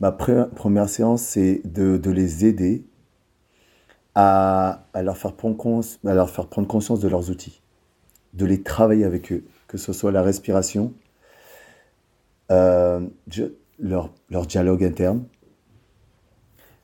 [0.00, 2.84] ma pre- première séance, c'est de, les aider
[4.14, 7.60] à, leur faire prendre à leur faire prendre conscience de leurs outils,
[8.34, 10.92] de les travailler avec eux, que ce soit la respiration,
[12.50, 13.00] euh,
[13.78, 15.24] leur dialogue interne.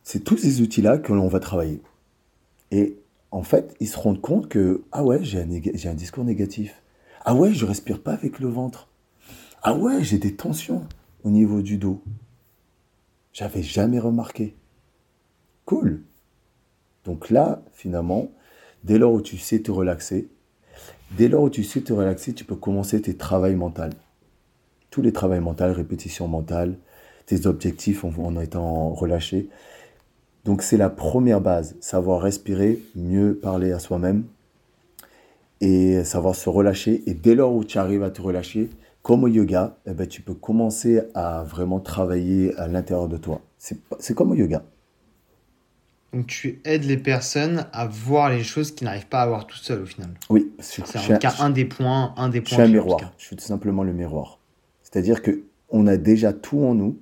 [0.03, 1.81] C'est tous ces outils-là que l'on va travailler.
[2.71, 2.99] Et
[3.31, 6.83] en fait, ils se rendent compte que, ah ouais, j'ai un, discours négatif.
[7.25, 8.89] Ah ouais, je respire pas avec le ventre.
[9.63, 10.87] Ah ouais, j'ai des tensions
[11.25, 12.03] au niveau du dos.
[13.33, 14.55] J'avais jamais remarqué.
[15.65, 16.03] Cool.
[17.05, 18.29] Donc là, finalement,
[18.85, 20.29] dès lors où tu sais te relaxer,
[21.13, 23.83] dès lors où tu sais te relaxer, tu peux commencer tes travails mentaux.
[24.91, 26.79] Tous les travails mentaux, répétition mentale,
[27.27, 29.51] tes objectifs en étant relâchés.
[30.47, 34.25] Donc c'est la première base, savoir respirer, mieux parler à soi-même
[35.61, 37.03] et savoir se relâcher.
[37.07, 38.71] Et dès lors où tu arrives à te relâcher,
[39.03, 43.41] comme au yoga, eh ben, tu peux commencer à vraiment travailler à l'intérieur de toi.
[43.59, 44.63] C'est comme au yoga.
[46.13, 49.57] Donc tu aides les personnes à voir les choses qu'ils n'arrivent pas à voir tout
[49.57, 50.11] seuls au final.
[50.31, 53.13] Oui, C'est un- un des points, un des je suis points un miroir.
[53.19, 54.39] Je suis tout simplement le miroir.
[54.83, 56.97] C'est-à-dire que on a déjà tout en nous.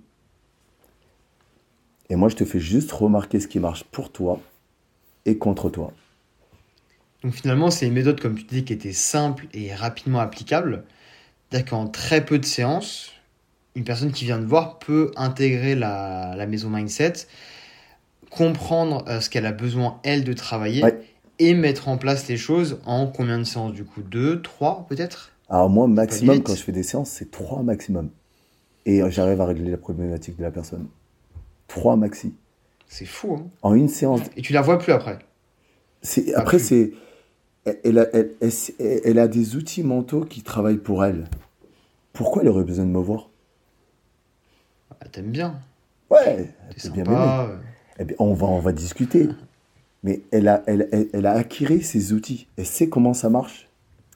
[2.08, 4.40] Et moi, je te fais juste remarquer ce qui marche pour toi
[5.26, 5.92] et contre toi.
[7.22, 10.84] Donc finalement, c'est une méthode, comme tu dis, qui était simple et rapidement applicable.
[11.50, 13.12] C'est-à-dire qu'en très peu de séances,
[13.76, 17.14] une personne qui vient de voir peut intégrer la, la maison mindset,
[18.30, 21.04] comprendre euh, ce qu'elle a besoin, elle, de travailler, Ouais.
[21.38, 24.02] et mettre en place les choses en combien de séances du coup?
[24.02, 25.32] Deux, trois peut-être?
[25.48, 28.10] Alors moi, maximum, quand je fais des séances, c'est trois maximum.
[28.86, 30.88] Et j'arrive à régler la problématique de la personne.
[31.74, 32.32] Trois maxi.
[32.88, 34.20] C'est fou, hein En une séance.
[34.36, 35.18] Et tu la vois plus après.
[36.02, 36.66] C'est, après, plus.
[36.66, 36.92] c'est,
[37.64, 41.24] elle, elle a, elle- elle- elle- elle a des outils mentaux qui travaillent pour elle.
[42.12, 43.28] Pourquoi elle aurait besoin de me voir?
[45.00, 45.58] Ah, T'aimes bien,
[46.10, 47.56] Ouais, elle t'es bien euh.
[47.98, 49.28] Eh bien, on va, on va discuter.
[50.02, 52.46] Mais elle a, elle, elle, elle a acquis ces outils.
[52.56, 53.68] Elle sait comment ça marche.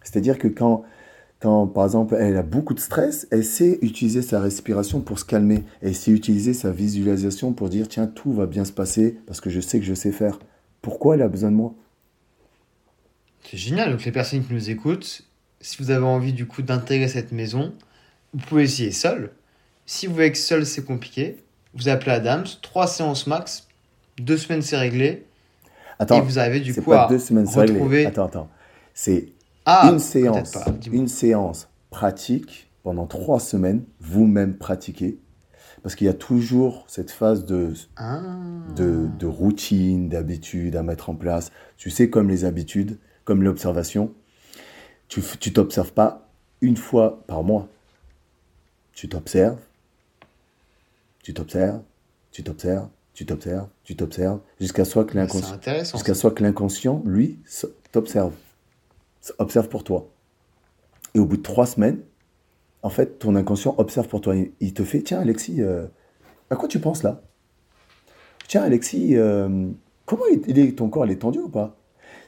[0.02, 0.84] C'est-à-dire que quand,
[1.40, 5.24] quand, par exemple, elle a beaucoup de stress, elle sait utiliser sa respiration pour se
[5.24, 5.64] calmer.
[5.82, 9.48] Elle sait utiliser sa visualisation pour dire, tiens, tout va bien se passer parce que
[9.50, 10.38] je sais que je sais faire.
[10.82, 11.74] Pourquoi elle a besoin de moi?
[13.44, 13.92] C'est génial.
[13.92, 15.22] Donc les personnes qui nous écoutent,
[15.60, 17.72] si vous avez envie du coup d'intégrer cette maison,
[18.34, 19.30] vous pouvez essayer seul.
[19.86, 21.36] Si vous voyez que seul c'est compliqué,
[21.74, 23.68] vous appelez Adams, trois séances max,
[24.18, 25.24] deux semaines c'est réglé,
[25.98, 27.74] Attends, et vous arrivez du c'est coup pas à deux semaines c'est réglé.
[27.74, 28.06] retrouver.
[28.06, 28.50] Attends, attends.
[28.92, 29.28] C'est
[29.70, 35.18] Ah, une séance, pas, une séance pratique pendant trois semaines, vous-même pratiquez.
[35.82, 38.20] Parce qu'il y a toujours cette phase de, Ah.
[38.74, 41.52] de, de routine, d'habitude à mettre en place.
[41.76, 44.12] Tu sais, comme les habitudes, comme l'observation,
[45.08, 46.28] tu tu t'observes pas
[46.62, 47.68] une fois par mois.
[48.92, 49.60] Tu t'observes,
[51.22, 51.82] tu t'observes,
[52.32, 55.58] tu t'observes, tu t'observes, tu t'observes, jusqu'à soit que l'inconscient,
[55.92, 57.38] jusqu'à que l'inconscient, lui,
[57.92, 58.32] t'observe,
[59.38, 60.10] observe pour toi.
[61.14, 62.00] Et au bout de trois semaines,
[62.82, 64.34] en fait, ton inconscient observe pour toi.
[64.60, 65.86] Il, te fait, tiens, Alexis, euh,
[66.50, 67.22] à quoi tu penses là?
[68.46, 69.68] Tiens, Alexis, euh,
[70.06, 71.76] comment est, ton corps, il est tendu ou pas?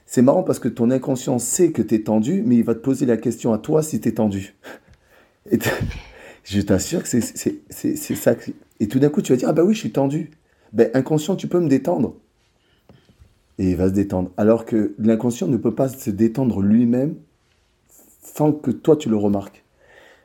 [0.06, 2.80] C'est marrant parce que ton inconscient sait que tu es tendu, mais il va te
[2.80, 4.56] poser la question à toi si tu es tendu.
[6.44, 8.34] Je t'assure que c'est ça.
[8.80, 10.30] Et tout d'un coup, tu vas dire, ah bah oui, je suis tendu.
[10.72, 12.16] Ben, inconscient, tu peux me détendre.
[13.60, 14.30] Et il va se détendre.
[14.38, 17.14] Alors que l'inconscient ne peut pas se détendre lui-même
[18.22, 19.64] sans que toi, tu le remarques.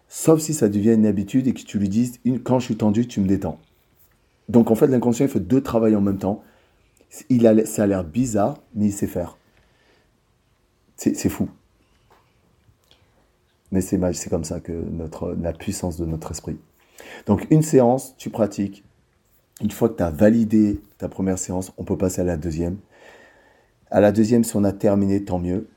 [0.07, 3.07] Sauf si ça devient une habitude et que tu lui dises, quand je suis tendu,
[3.07, 3.59] tu me détends.
[4.47, 6.43] Donc en fait, l'inconscient, il fait deux travails en même temps.
[7.27, 9.37] Il a, ça a l'air bizarre, mais il sait faire.
[10.95, 11.49] C'est fou.
[13.73, 16.57] Mais c'est comme ça que notre, la puissance de notre esprit.
[17.25, 18.85] Donc une séance, tu pratiques.
[19.61, 22.77] Une fois que tu as validé ta première séance, on peut passer à la deuxième.
[23.91, 25.67] À la deuxième, si on a terminé, tant mieux.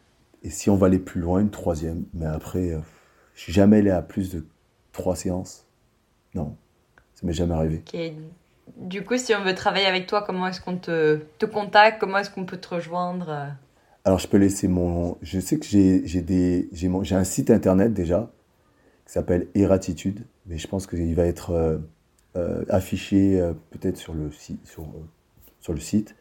[0.42, 2.04] Et si on va aller plus loin, une troisième.
[2.14, 2.78] Mais après, euh,
[3.34, 4.46] je suis jamais allé à plus de
[4.92, 5.66] trois séances.
[6.34, 6.56] Non,
[7.14, 7.82] ça m'est jamais arrivé.
[8.76, 11.98] Du coup, si on veut travailler avec toi, comment est-ce qu'on te, te contacte?
[12.00, 13.48] Comment est-ce qu'on peut te rejoindre?
[14.04, 15.16] Alors, je peux laisser mon.
[15.22, 18.30] Je sais que j'ai j'ai des j'ai mon- j'ai un site internet déjà
[19.06, 21.78] qui s'appelle Eratitude, mais je pense qu'il va être euh,
[22.36, 24.86] euh, affiché euh, peut-être sur le sur,
[25.61, 26.14] sur le site.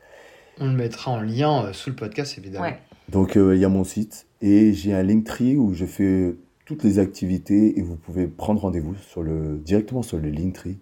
[0.60, 2.66] On le mettra en lien euh, sous le podcast, évidemment.
[2.66, 2.80] Ouais.
[3.10, 6.36] Donc euh, il y a mon site et j'ai un Linktree où je fais
[6.66, 10.78] toutes les activités et vous pouvez prendre rendez-vous sur le directement sur le Linktree.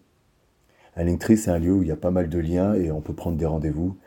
[0.95, 3.01] Un Linktree, c'est un lieu où il y a pas mal de liens et on
[3.01, 3.97] peut prendre des rendez-vous.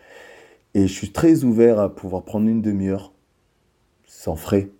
[0.74, 3.12] Et je suis très ouvert à pouvoir prendre une demi-heure
[4.06, 4.70] sans frais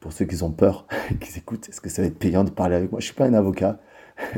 [0.00, 0.86] pour ceux qui ont peur,
[1.20, 1.68] qui écoutent.
[1.68, 3.00] Est-ce que ça va être payant de parler avec moi?
[3.00, 3.80] Je suis pas un avocat.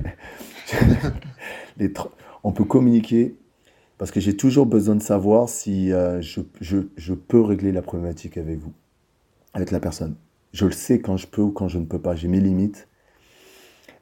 [1.77, 1.93] Les
[2.45, 3.37] on peut communiquer
[3.99, 7.83] parce que j'ai toujours besoin de savoir si euh, je, je, je peux régler la
[7.83, 8.73] problématique avec vous,
[9.55, 10.15] avec la personne.
[10.53, 12.15] Je le sais quand je peux ou quand je ne peux pas.
[12.15, 12.89] J'ai mes limites.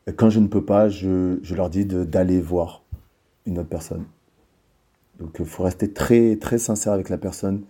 [0.06, 2.84] Et quand je ne peux pas, je, je leur dis d'aller voir
[3.46, 4.04] une autre personne.
[5.18, 7.64] Donc il faut rester très, très sincère avec la personne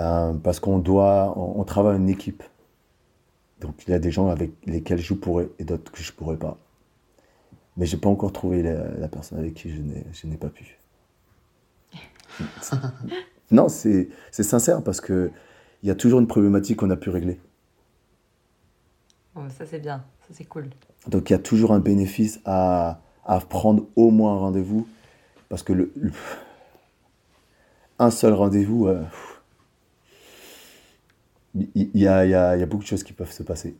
[0.00, 2.42] euh, parce qu'on doit, on, travaille en équipe.
[3.60, 6.36] Donc il y a des gens avec lesquels je pourrais et d'autres que je pourrais
[6.36, 6.58] pas.
[7.78, 10.81] Mais j'ai pas encore trouvé la, la personne avec qui je n'ai pas pu.
[13.50, 15.30] non, c'est, c'est sincère parce que
[15.82, 17.40] il y a toujours une problématique qu'on a pu régler.
[19.58, 20.70] Ça c'est bien, ça c'est cool.
[21.08, 24.86] Donc il y a toujours un bénéfice à, à prendre au moins un rendez-vous
[25.48, 26.12] parce que le, le-
[27.98, 29.02] un seul rendez-vous, euh,
[31.54, 33.32] il il y, a, il y a- il y a beaucoup de choses qui peuvent
[33.32, 33.74] se passer.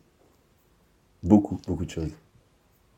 [1.23, 2.11] Beaucoup, beaucoup de choses.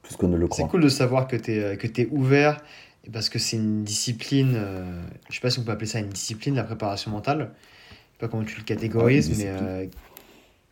[0.03, 0.67] Plus qu'on ne le C'est croit.
[0.67, 2.61] cool de savoir que tu es, que t'es ouvert
[3.11, 6.09] parce que c'est une discipline, euh, je sais pas si on peut appeler ça une
[6.09, 7.51] discipline, la préparation mentale.
[7.59, 9.85] Je sais pas comment tu le catégorises, Ouais, une mais euh,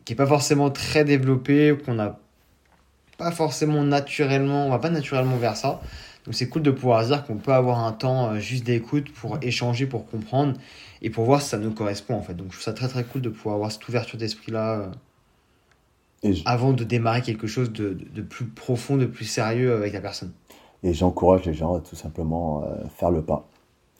[0.04, 2.20] qui est pas forcément très développée, qu'on n'a
[3.18, 5.80] pas forcément naturellement, on va pas naturellement vers ça.
[6.24, 9.38] Donc c'est cool de pouvoir dire qu'on peut avoir un temps euh, juste d'écoute pour
[9.42, 10.54] échanger, pour comprendre
[11.02, 12.34] et pour voir si ça nous correspond en fait.
[12.34, 14.86] Donc je trouve ça très très cool de pouvoir avoir cette ouverture d'esprit là euh,
[16.22, 19.92] je- avant de démarrer quelque chose de, de- de plus profond, de plus sérieux avec
[19.92, 20.32] la personne.
[20.84, 23.48] Et j'encourage les gens à tout simplement euh, faire le pas.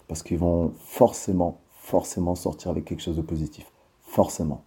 [0.07, 3.65] Parce qu'ils vont forcément, forcément sortir avec quelque chose de positif.
[4.07, 4.63] Forcément.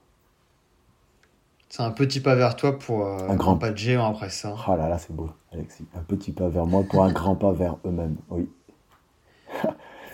[1.70, 4.56] C'est un petit pas vers toi pour euh, Un grand- pas de géant après ça.
[4.68, 5.86] Ah là là, c'est beau, Alexis.
[5.96, 8.18] Un petit pas vers moi pour un grand pas vers eux-mêmes.
[8.30, 8.50] Oui.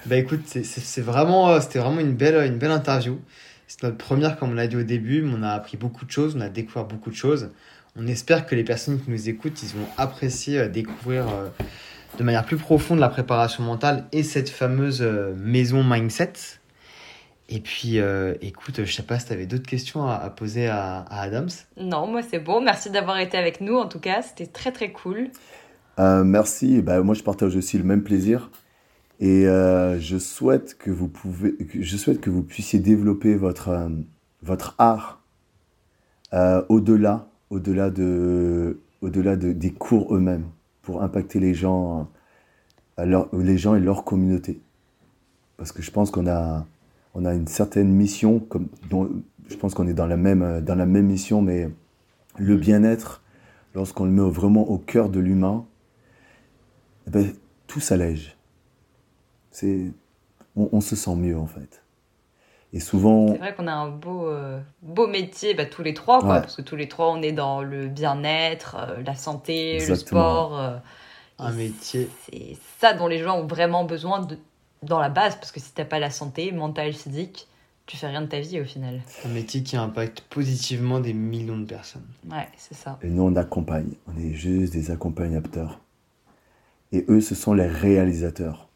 [0.05, 3.19] Bah écoute, c'est- vraiment, euh, c'était vraiment une belle, une belle interview.
[3.67, 6.11] C'est notre première, comme on l'a dit au début, mais on a appris beaucoup de
[6.11, 7.51] choses, on a découvert beaucoup de choses.
[7.95, 11.47] On espère que les personnes qui nous écoutent, ils vont apprécier euh, découvrir euh,
[12.17, 16.33] de manière plus profonde la préparation mentale et cette fameuse euh, maison mindset.
[17.49, 20.67] Et puis, euh, écoute, je sais pas si tu avais d'autres questions à, à poser
[20.67, 21.49] à, à Adams.
[21.77, 22.61] Non, moi c'est bon.
[22.61, 24.21] Merci d'avoir été avec nous en tout cas.
[24.21, 25.29] C'était très très cool.
[25.99, 26.81] Euh, merci.
[26.81, 28.49] Bah, moi, je partage aussi le même plaisir.
[29.19, 33.69] Et euh, je, souhaite que vous pouvez, que- je souhaite que vous puissiez développer votre,
[33.69, 33.89] euh,
[34.41, 35.21] votre art
[36.33, 40.47] euh, au-delà au-delà de, au-delà de, des cours eux-mêmes
[40.83, 42.07] pour impacter les gens,
[42.99, 44.61] euh, les gens et leur communauté.
[45.57, 46.67] Parce que je pense qu'on a,
[47.15, 49.09] on a une certaine mission, comme, dont,
[49.49, 51.69] je pense qu'on est dans la, même, euh, dans la même mission, mais
[52.37, 53.23] le bien-être,
[53.73, 55.65] lorsqu'on le met vraiment au cœur de l'humain,
[57.07, 57.33] eh ben,
[57.67, 58.37] tout s'allège.
[60.55, 61.82] On se sent mieux en fait.
[62.75, 66.19] Et souvent, C'est vrai qu'on a un beau, euh, beau métier, bah, tous les trois,
[66.21, 66.41] quoi, Ouais.
[66.41, 70.59] parce que tous les trois, on est dans le bien-être, euh, la santé, le sport.
[70.59, 70.77] euh,
[71.39, 72.09] Un métier.
[72.25, 74.37] C'est ça dont les gens ont vraiment besoin de,
[74.81, 77.47] dans la base, parce que si t'as pas la santé mentale, physique,
[77.85, 79.01] tu fais rien de ta vie au final.
[79.25, 82.07] Un métier qui impacte positivement des millions de personnes.
[82.31, 82.97] Ouais, c'est ça.
[83.03, 85.79] et nous on accompagne, on est juste des accompagnateurs.
[86.91, 88.67] Et eux, ce sont les réalisateurs.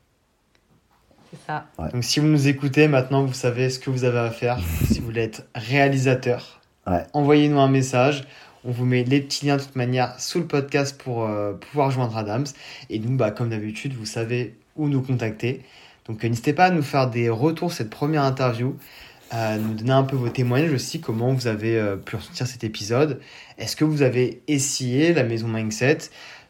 [1.31, 1.65] C'est ça.
[1.91, 4.59] Donc si vous nous écoutez, maintenant vous savez ce que vous avez à faire.
[4.91, 7.03] si vous voulez être réalisateur, Ouais.
[7.13, 8.23] envoyez-nous un message.
[8.63, 11.91] On vous met les petits liens de toute manière sous le podcast pour euh, pouvoir
[11.91, 12.45] joindre Adams.
[12.89, 15.63] Et nous, bah, comme d'habitude, vous savez où nous contacter.
[16.07, 18.77] Donc euh, n'hésitez pas à nous faire des retours cette première interview,
[19.31, 22.63] à nous donner un peu vos témoignages aussi, comment vous avez euh, pu ressentir cet
[22.63, 23.19] épisode.
[23.57, 25.97] Est-ce que vous avez essayé la maison Mindset?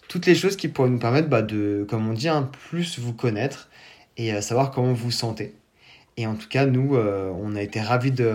[0.08, 3.14] Toutes les choses qui pourraient nous permettre bah, de, comme on dit, hein, plus vous
[3.14, 3.70] connaître
[4.18, 5.56] et euh, savoir comment vous vous sentez.
[6.18, 8.34] Et en tout cas, nous, euh, on a été ravis de,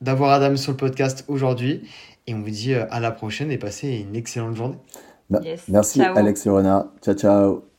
[0.00, 1.82] d'avoir Adam sur le podcast aujourd'hui.
[2.26, 4.78] Et on vous dit euh, à la prochaine et passez une excellente journée.
[5.42, 5.68] Yes.
[5.68, 6.16] Merci Ciao.
[6.16, 6.92] Alex et Rona.
[7.02, 7.69] Ciao ciao.